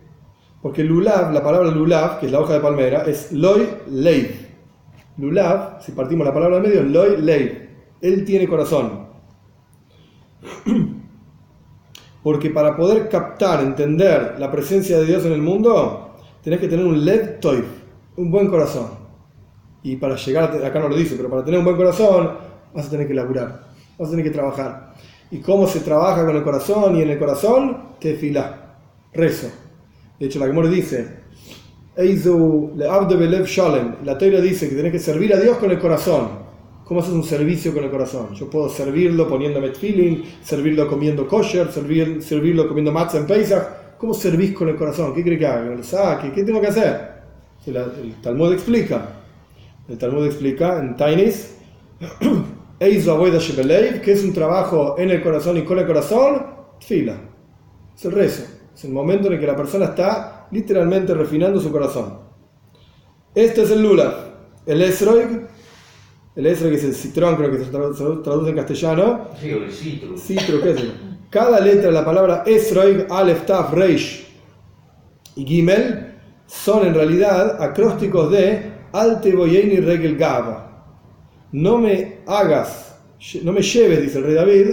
Porque 0.64 0.84
lulav, 0.84 1.32
la 1.32 1.44
palabra 1.44 1.70
lulav, 1.70 2.20
que 2.20 2.26
es 2.26 2.32
la 2.32 2.40
hoja 2.40 2.54
de 2.54 2.60
palmera, 2.62 3.04
es 3.04 3.32
loy 3.32 3.68
leiv 3.92 4.46
Lulav, 5.18 5.82
si 5.82 5.94
partimos 5.94 6.28
la 6.28 6.34
palabra 6.34 6.58
al 6.58 6.64
medio, 6.64 6.84
Loy 6.84 7.22
Lei. 7.22 7.70
Él 8.02 8.26
tiene 8.26 8.48
corazón. 8.48 9.08
Porque 12.24 12.50
para 12.50 12.76
poder 12.76 13.08
captar, 13.08 13.62
entender 13.62 14.36
la 14.40 14.52
presencia 14.52 14.98
de 14.98 15.06
Dios 15.06 15.26
en 15.26 15.32
el 15.32 15.42
mundo, 15.42 16.16
tenés 16.44 16.60
que 16.60 16.68
tener 16.68 16.86
un 16.86 17.06
lev 17.06 17.40
toif, 17.40 17.66
un 18.18 18.30
buen 18.30 18.48
corazón. 18.48 18.88
Y 19.86 19.96
para 19.98 20.16
llegar, 20.16 20.66
acá 20.66 20.80
no 20.80 20.90
lo 20.90 20.96
dice, 20.96 21.14
pero 21.16 21.30
para 21.30 21.46
tener 21.46 21.60
un 21.60 21.66
buen 21.66 21.78
corazón 21.78 22.32
vas 22.74 22.88
a 22.88 22.90
tener 22.90 23.08
que 23.08 23.14
laburar, 23.14 23.68
vas 24.00 24.08
a 24.08 24.12
tener 24.12 24.26
que 24.26 24.32
trabajar. 24.32 24.96
¿Y 25.30 25.42
cómo 25.42 25.68
se 25.68 25.82
trabaja 25.82 26.26
con 26.26 26.36
el 26.36 26.42
corazón? 26.42 26.96
Y 26.96 27.04
en 27.04 27.12
el 27.12 27.20
corazón, 27.20 27.90
te 28.00 28.16
fila, 28.16 28.78
rezo. 29.14 29.48
De 30.20 30.26
hecho, 30.26 30.40
la 30.40 30.48
Gemora 30.48 30.70
dice, 30.70 31.08
la 31.96 32.04
teoría 34.18 34.42
dice 34.42 34.70
que 34.70 34.76
tenés 34.76 34.92
que 34.92 34.98
servir 34.98 35.36
a 35.36 35.40
Dios 35.40 35.58
con 35.58 35.70
el 35.70 35.78
corazón. 35.78 36.30
¿Cómo 36.84 37.02
haces 37.02 37.14
un 37.14 37.24
servicio 37.24 37.72
con 37.72 37.84
el 37.84 37.92
corazón? 37.92 38.34
Yo 38.34 38.50
puedo 38.50 38.68
servirlo 38.70 39.30
poniéndome 39.30 39.70
feeling, 39.70 40.24
servirlo 40.42 40.88
comiendo 40.88 41.28
kosher, 41.28 41.72
servir, 41.72 42.24
servirlo 42.24 42.68
comiendo 42.68 42.92
matzah 42.92 43.20
en 43.20 43.28
Pesach. 43.28 43.68
¿Cómo 44.00 44.16
servís 44.16 44.54
con 44.54 44.68
el 44.68 44.78
corazón? 44.78 45.14
¿Qué 45.14 45.22
crees 45.22 45.38
que 45.38 45.46
haga? 45.46 45.76
¿Lo 45.76 45.84
saque? 45.84 46.32
¿Qué 46.32 46.44
tengo 46.44 46.60
que 46.60 46.68
hacer? 46.68 47.14
El, 47.68 48.16
Talmud 48.24 48.52
explica. 48.52 49.25
El 49.88 49.98
Talmud 49.98 50.26
explica 50.26 50.80
en 50.80 50.96
Tainis 50.96 51.56
que 52.80 54.12
es 54.12 54.24
un 54.24 54.34
trabajo 54.34 54.96
en 54.98 55.12
el 55.12 55.22
corazón 55.22 55.58
y 55.58 55.64
con 55.64 55.80
el 55.80 55.86
corazón, 55.86 56.46
fila. 56.80 57.18
Es 57.96 58.06
el 58.06 58.12
rezo. 58.12 58.44
Es 58.74 58.84
el 58.84 58.92
momento 58.92 59.28
en 59.28 59.34
el 59.34 59.40
que 59.40 59.48
la 59.48 59.56
persona 59.56 59.86
está 59.86 60.48
literalmente 60.52 61.14
refinando 61.14 61.60
su 61.60 61.72
corazón. 61.72 62.20
Este 63.34 63.64
es 63.64 63.72
el 63.72 63.82
Lula. 63.82 64.14
El 64.66 64.82
Esroig 64.82 65.48
el 66.36 66.44
que 66.44 66.76
es 66.76 66.84
el 66.84 66.94
citrón, 66.94 67.38
creo 67.38 67.50
que 67.50 67.60
se 67.60 67.72
traduce 67.72 68.50
en 68.50 68.56
castellano. 68.56 69.30
Sí, 69.40 69.50
el 69.50 69.72
citro. 69.72 70.18
Citro, 70.18 70.62
¿qué 70.62 70.72
es 70.72 70.78
eso? 70.78 70.92
Cada 71.30 71.62
letra 71.62 71.84
de 71.84 71.92
la 71.92 72.04
palabra 72.04 72.44
Esroig, 72.46 73.08
Aleph, 73.10 73.46
Taf, 73.46 73.74
Reish 73.74 74.28
y 75.36 75.46
Gimel 75.46 76.14
son 76.46 76.86
en 76.88 76.94
realidad 76.94 77.62
acrósticos 77.64 78.32
de 78.32 78.75
Alte 78.96 79.36
Boyeni 79.36 79.78
Regel. 79.78 80.18
No 81.52 81.78
me 81.78 82.20
hagas, 82.26 82.98
no 83.44 83.52
me 83.52 83.62
lleves, 83.62 84.02
dice 84.02 84.18
el 84.20 84.24
rey 84.24 84.34
David, 84.34 84.68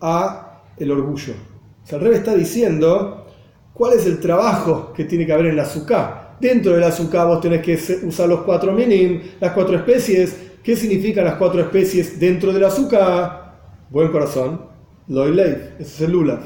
a 0.00 0.62
el 0.76 0.90
orgullo. 0.90 1.34
O 1.82 1.86
sea, 1.86 1.98
el 1.98 2.04
rey 2.04 2.14
está 2.14 2.34
diciendo 2.34 3.26
cuál 3.72 3.94
es 3.94 4.06
el 4.06 4.20
trabajo 4.20 4.92
que 4.92 5.04
tiene 5.04 5.26
que 5.26 5.32
haber 5.32 5.46
en 5.46 5.56
la 5.56 5.62
azúcar. 5.62 6.36
Dentro 6.40 6.72
del 6.72 6.82
azúcar 6.82 7.26
vos 7.26 7.40
tenés 7.40 7.62
que 7.62 7.74
usar 8.04 8.28
los 8.28 8.40
cuatro 8.40 8.72
minim, 8.72 9.20
las 9.40 9.52
cuatro 9.52 9.76
especies, 9.76 10.36
¿Qué 10.62 10.76
significan 10.76 11.24
las 11.24 11.34
cuatro 11.34 11.60
especies 11.60 12.20
dentro 12.20 12.52
del 12.52 12.62
azúcar? 12.62 13.58
Buen 13.90 14.12
corazón. 14.12 14.60
Loileif, 15.08 15.80
ese 15.80 15.82
es 15.82 16.00
el. 16.02 16.38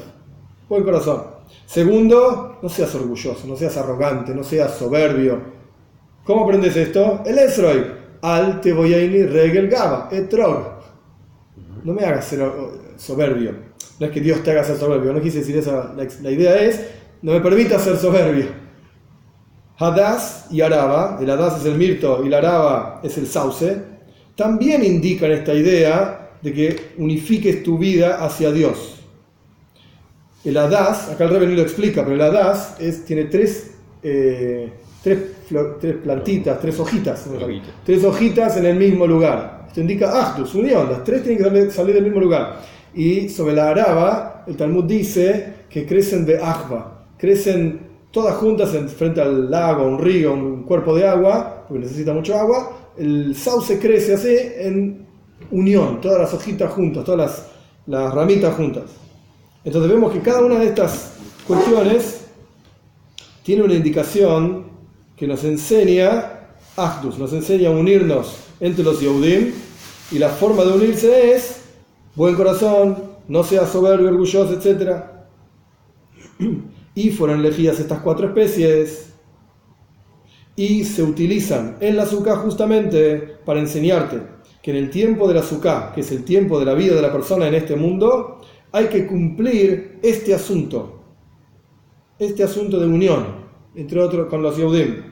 Buen 0.67 0.83
corazón. 0.83 1.21
Segundo, 1.67 2.57
no 2.59 2.67
seas 2.67 2.95
orgulloso, 2.95 3.45
no 3.45 3.55
seas 3.55 3.77
arrogante, 3.77 4.33
no 4.33 4.43
seas 4.43 4.73
soberbio. 4.73 5.56
¿Cómo 6.27 6.43
aprendes 6.43 6.75
esto? 6.75 7.23
El 7.25 7.39
Esroy. 7.39 7.85
Al 8.21 8.59
te 8.59 8.73
voy 8.73 8.93
a 8.93 9.01
ir 9.01 9.31
regel 9.31 9.69
gaba, 9.69 10.09
etrog. 10.11 10.81
No 11.85 11.93
me 11.93 12.03
hagas 12.03 12.25
ser 12.25 12.45
soberbio. 12.97 13.53
No 13.97 14.07
es 14.07 14.11
que 14.11 14.19
Dios 14.19 14.43
te 14.43 14.51
haga 14.51 14.65
ser 14.65 14.75
soberbio, 14.75 15.13
no 15.13 15.21
quise 15.21 15.39
decir 15.39 15.55
eso. 15.55 15.93
La, 15.95 16.29
idea 16.29 16.61
es, 16.61 16.85
no 17.21 17.31
me 17.31 17.39
permita 17.39 17.79
ser 17.79 17.95
soberbio. 17.95 18.47
Hadas 19.77 20.47
y 20.51 20.59
Araba, 20.59 21.17
el 21.21 21.29
Hadas 21.29 21.61
es 21.61 21.65
el 21.65 21.77
mirto 21.77 22.21
y 22.25 22.27
la 22.27 22.39
Araba 22.39 22.99
es 23.03 23.17
el 23.17 23.27
sauce, 23.27 23.77
también 24.35 24.83
indican 24.83 25.31
esta 25.31 25.53
idea 25.53 26.31
de 26.41 26.51
que 26.51 26.75
unifiques 26.97 27.63
tu 27.63 27.77
vida 27.77 28.17
hacia 28.17 28.51
Dios. 28.51 28.99
El 30.43 30.57
Hadas, 30.57 31.09
acá 31.09 31.23
el 31.23 31.29
Rebbe 31.29 31.47
lo 31.47 31.61
explica, 31.61 32.03
pero 32.03 32.15
el 32.15 32.21
Hadas 32.21 32.75
tiene 33.05 33.25
tres, 33.25 33.75
eh, 34.03 34.73
tres, 35.03 35.19
plantitas, 36.03 36.59
tres 36.59 36.79
hojitas, 36.79 37.25
tres 37.85 38.03
hojitas 38.03 38.57
en 38.57 38.65
el 38.65 38.77
mismo 38.77 39.07
lugar. 39.07 39.65
Esto 39.67 39.81
indica 39.81 40.09
Ahdus, 40.11 40.55
unión, 40.55 40.89
las 40.89 41.03
tres 41.03 41.23
tienen 41.23 41.43
que 41.43 41.71
salir, 41.71 41.93
del 41.93 42.03
mismo 42.03 42.19
lugar. 42.19 42.61
Y 42.93 43.29
sobre 43.29 43.53
la 43.53 43.69
Araba, 43.69 44.43
el 44.47 44.57
Talmud 44.57 44.85
dice 44.85 45.53
que 45.69 45.85
crecen 45.85 46.25
de 46.25 46.37
Ahva, 46.37 47.05
crecen 47.17 47.87
todas 48.11 48.35
juntas 48.35 48.71
frente 48.95 49.21
al 49.21 49.51
lago, 49.51 49.85
un 49.85 49.99
río, 49.99 50.33
un 50.33 50.63
cuerpo 50.63 50.95
de 50.95 51.07
agua, 51.07 51.65
porque 51.67 51.83
necesita 51.83 52.13
mucho 52.13 52.35
agua, 52.37 52.77
el 52.97 53.35
sauce 53.35 53.77
crece 53.79 54.15
así 54.15 54.35
en 54.57 55.05
unión, 55.51 56.01
todas 56.01 56.19
las 56.21 56.33
hojitas 56.33 56.71
juntas, 56.71 57.03
todas 57.03 57.47
las, 57.85 58.13
ramitas 58.13 58.55
juntas. 58.55 58.83
Entonces 59.63 59.91
vemos 59.91 60.11
que 60.11 60.19
cada 60.19 60.41
una 60.41 60.59
de 60.59 60.65
estas 60.65 61.13
cuestiones 61.47 62.25
tiene 63.43 63.63
una 63.63 63.75
indicación 63.75 64.65
que 65.17 65.27
nos 65.27 65.43
enseña 65.43 66.37
Actus, 66.77 67.17
nos 67.17 67.33
enseña 67.33 67.69
a 67.69 67.71
unirnos 67.71 68.37
entre 68.59 68.83
los 68.83 69.01
Yehudim 69.01 69.51
y 70.11 70.19
la 70.19 70.29
forma 70.29 70.63
de 70.63 70.73
unirse 70.73 71.33
es 71.33 71.61
buen 72.15 72.35
corazón, 72.35 72.97
no 73.27 73.43
sea 73.43 73.65
soberbio, 73.65 74.09
orgulloso, 74.09 74.53
etc. 74.53 75.03
Y 76.93 77.09
fueron 77.09 77.39
elegidas 77.39 77.79
estas 77.79 77.99
cuatro 78.01 78.27
especies 78.27 79.13
y 80.55 80.83
se 80.83 81.03
utilizan 81.03 81.77
en 81.79 81.97
la 81.97 82.03
azúcar 82.03 82.37
justamente 82.37 83.37
para 83.43 83.59
enseñarte 83.59 84.21
que 84.61 84.71
en 84.71 84.77
el 84.77 84.89
tiempo 84.89 85.27
del 85.27 85.37
azúcar, 85.37 85.93
que 85.93 86.01
es 86.01 86.11
el 86.11 86.23
tiempo 86.23 86.59
de 86.59 86.65
la 86.65 86.73
vida 86.73 86.95
de 86.95 87.01
la 87.01 87.11
persona 87.11 87.47
en 87.47 87.55
este 87.55 87.75
mundo, 87.75 88.41
hay 88.71 88.87
que 88.87 89.07
cumplir 89.07 89.99
este 90.03 90.33
asunto, 90.33 91.01
este 92.19 92.43
asunto 92.43 92.79
de 92.79 92.87
unión, 92.87 93.25
entre 93.75 94.01
otros 94.01 94.27
con 94.27 94.41
los 94.41 94.57
Yehudim, 94.57 95.06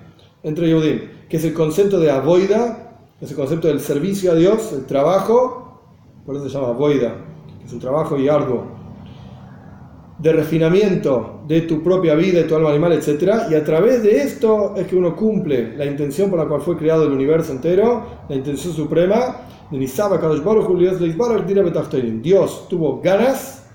entre 0.46 0.68
Yehudim, 0.68 1.02
que 1.28 1.38
es 1.38 1.44
el 1.44 1.54
concepto 1.54 2.00
de 2.00 2.12
avoida, 2.12 3.00
es 3.20 3.32
el 3.32 3.36
concepto 3.36 3.68
del 3.68 3.80
servicio 3.80 4.32
a 4.32 4.36
Dios, 4.36 4.72
el 4.74 4.86
trabajo, 4.86 5.82
por 6.24 6.36
eso 6.36 6.48
se 6.48 6.54
llama 6.54 6.68
avoida, 6.68 7.16
que 7.60 7.66
es 7.66 7.74
un 7.74 7.80
trabajo 7.80 8.16
y 8.18 8.30
arduo, 8.30 8.64
de 10.20 10.32
refinamiento 10.32 11.42
de 11.48 11.62
tu 11.62 11.82
propia 11.82 12.14
vida, 12.14 12.38
de 12.38 12.44
tu 12.44 12.56
alma 12.56 12.70
animal, 12.70 12.94
etc. 12.94 13.50
Y 13.50 13.56
a 13.56 13.64
través 13.64 14.04
de 14.04 14.22
esto 14.22 14.76
es 14.78 14.86
que 14.86 14.96
uno 14.96 15.16
cumple 15.16 15.76
la 15.76 15.86
intención 15.86 16.30
por 16.30 16.38
la 16.38 16.46
cual 16.46 16.62
fue 16.62 16.78
creado 16.78 17.06
el 17.06 17.12
universo 17.12 17.52
entero, 17.52 18.06
la 18.30 18.36
intención 18.36 18.72
suprema 18.72 19.42
Dios 22.22 22.68
tuvo 22.70 23.02
ganas, 23.02 23.68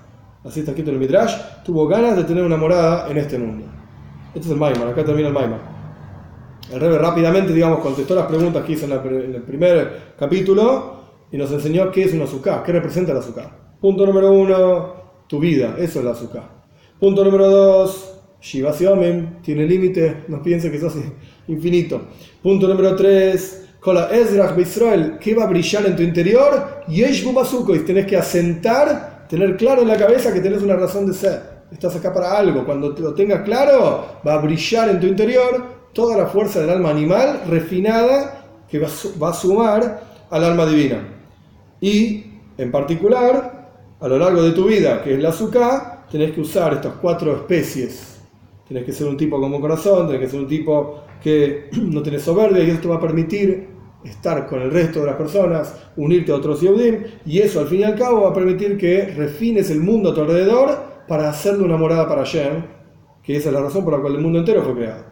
así 0.45 0.61
está 0.61 0.71
escrito 0.71 0.89
en 0.89 0.95
el 0.95 1.01
Midrash, 1.01 1.35
tuvo 1.65 1.85
ganas 1.85 2.15
de 2.15 2.23
tener 2.23 2.45
una 2.45 2.55
morada 2.55 3.11
en 3.11 3.17
este 3.17 3.37
mundo. 3.37 3.65
Este 4.33 4.47
es 4.47 4.51
el 4.51 4.57
Maimar, 4.57 4.87
acá 4.87 5.03
termina 5.03 5.27
el 5.27 5.33
Maimar. 5.33 5.70
El 6.71 6.79
Rebe 6.79 6.97
rápidamente, 6.97 7.53
digamos, 7.53 7.79
contestó 7.79 8.15
las 8.15 8.27
preguntas 8.27 8.63
que 8.63 8.73
hizo 8.73 8.85
en, 8.85 9.35
el 9.35 9.41
primer 9.41 10.13
capítulo 10.17 11.01
y 11.29 11.37
nos 11.37 11.51
enseñó 11.51 11.91
qué 11.91 12.03
es 12.03 12.13
un 12.13 12.21
azúcar, 12.21 12.63
qué 12.63 12.71
representa 12.71 13.11
el 13.11 13.17
azúcar. 13.17 13.51
Punto 13.81 14.05
número 14.05 14.31
uno, 14.31 14.93
tu 15.27 15.39
vida, 15.39 15.75
eso 15.77 15.99
es 15.99 16.05
la 16.05 16.11
azúcar. 16.11 16.43
Punto 16.97 17.25
número 17.25 17.49
dos, 17.49 18.19
Shiva 18.39 18.71
tiene 18.71 19.65
límite, 19.67 20.23
no 20.29 20.41
piense 20.41 20.71
que 20.71 20.79
sos 20.79 20.93
infinito. 21.49 22.01
Punto 22.41 22.69
número 22.69 22.95
tres, 22.95 23.67
Kola 23.81 24.09
Ezrach 24.09 24.57
Israel, 24.57 25.17
¿qué 25.19 25.35
va 25.35 25.43
a 25.43 25.47
brillar 25.47 25.85
en 25.87 25.97
tu 25.97 26.03
interior? 26.03 26.83
Yeshbu 26.87 27.75
y 27.75 27.79
tenés 27.79 28.05
que 28.05 28.15
asentar, 28.15 29.27
tener 29.27 29.57
claro 29.57 29.81
en 29.81 29.89
la 29.89 29.97
cabeza 29.97 30.33
que 30.33 30.39
tenés 30.39 30.61
una 30.61 30.77
razón 30.77 31.05
de 31.05 31.13
ser. 31.13 31.51
Estás 31.69 31.95
acá 31.97 32.13
para 32.13 32.37
algo. 32.37 32.65
Cuando 32.65 32.89
lo 32.89 33.13
tengas 33.13 33.41
claro, 33.41 34.05
va 34.25 34.35
a 34.35 34.37
brillar 34.37 34.89
en 34.89 34.99
tu 34.99 35.07
interior 35.07 35.80
toda 35.93 36.17
la 36.17 36.27
fuerza 36.27 36.61
del 36.61 36.69
alma 36.69 36.89
animal 36.89 37.41
refinada 37.47 38.45
que 38.69 38.79
va 38.79 39.29
a 39.29 39.33
sumar 39.33 40.03
al 40.29 40.43
alma 40.43 40.65
divina. 40.65 41.03
Y, 41.81 42.25
en 42.57 42.71
particular, 42.71 43.61
a 43.99 44.07
lo 44.07 44.17
largo 44.17 44.41
de 44.43 44.51
tu 44.51 44.65
vida, 44.65 45.03
que 45.03 45.15
es 45.15 45.21
la 45.21 45.29
azúcar, 45.29 46.05
tenés 46.11 46.31
que 46.31 46.41
usar 46.41 46.73
estas 46.73 46.93
cuatro 46.93 47.35
especies. 47.35 48.19
Tenés 48.67 48.85
que 48.85 48.93
ser 48.93 49.07
un 49.07 49.17
tipo 49.17 49.39
como 49.39 49.59
corazón, 49.59 50.07
tenés 50.07 50.21
que 50.21 50.29
ser 50.29 50.39
un 50.39 50.47
tipo 50.47 51.03
que 51.21 51.69
no 51.73 52.01
tenés 52.01 52.21
soberbia 52.23 52.63
y 52.63 52.69
esto 52.69 52.89
va 52.89 52.95
a 52.95 53.01
permitir 53.01 53.67
estar 54.03 54.47
con 54.47 54.61
el 54.61 54.71
resto 54.71 55.01
de 55.01 55.07
las 55.07 55.15
personas, 55.15 55.75
unirte 55.95 56.31
a 56.31 56.35
otros 56.35 56.61
Yehudim, 56.61 57.03
y 57.25 57.39
eso 57.39 57.59
al 57.59 57.67
fin 57.67 57.81
y 57.81 57.83
al 57.83 57.95
cabo 57.95 58.21
va 58.21 58.29
a 58.29 58.33
permitir 58.33 58.77
que 58.77 59.13
refines 59.15 59.69
el 59.69 59.79
mundo 59.79 60.11
a 60.11 60.15
tu 60.15 60.21
alrededor 60.21 61.03
para 61.07 61.29
hacerle 61.29 61.63
una 61.63 61.77
morada 61.77 62.07
para 62.07 62.23
Shem, 62.23 62.63
que 63.21 63.35
esa 63.35 63.49
es 63.49 63.53
la 63.53 63.61
razón 63.61 63.83
por 63.83 63.93
la 63.93 63.99
cual 63.99 64.15
el 64.15 64.21
mundo 64.21 64.39
entero 64.39 64.63
fue 64.63 64.73
creado. 64.73 65.10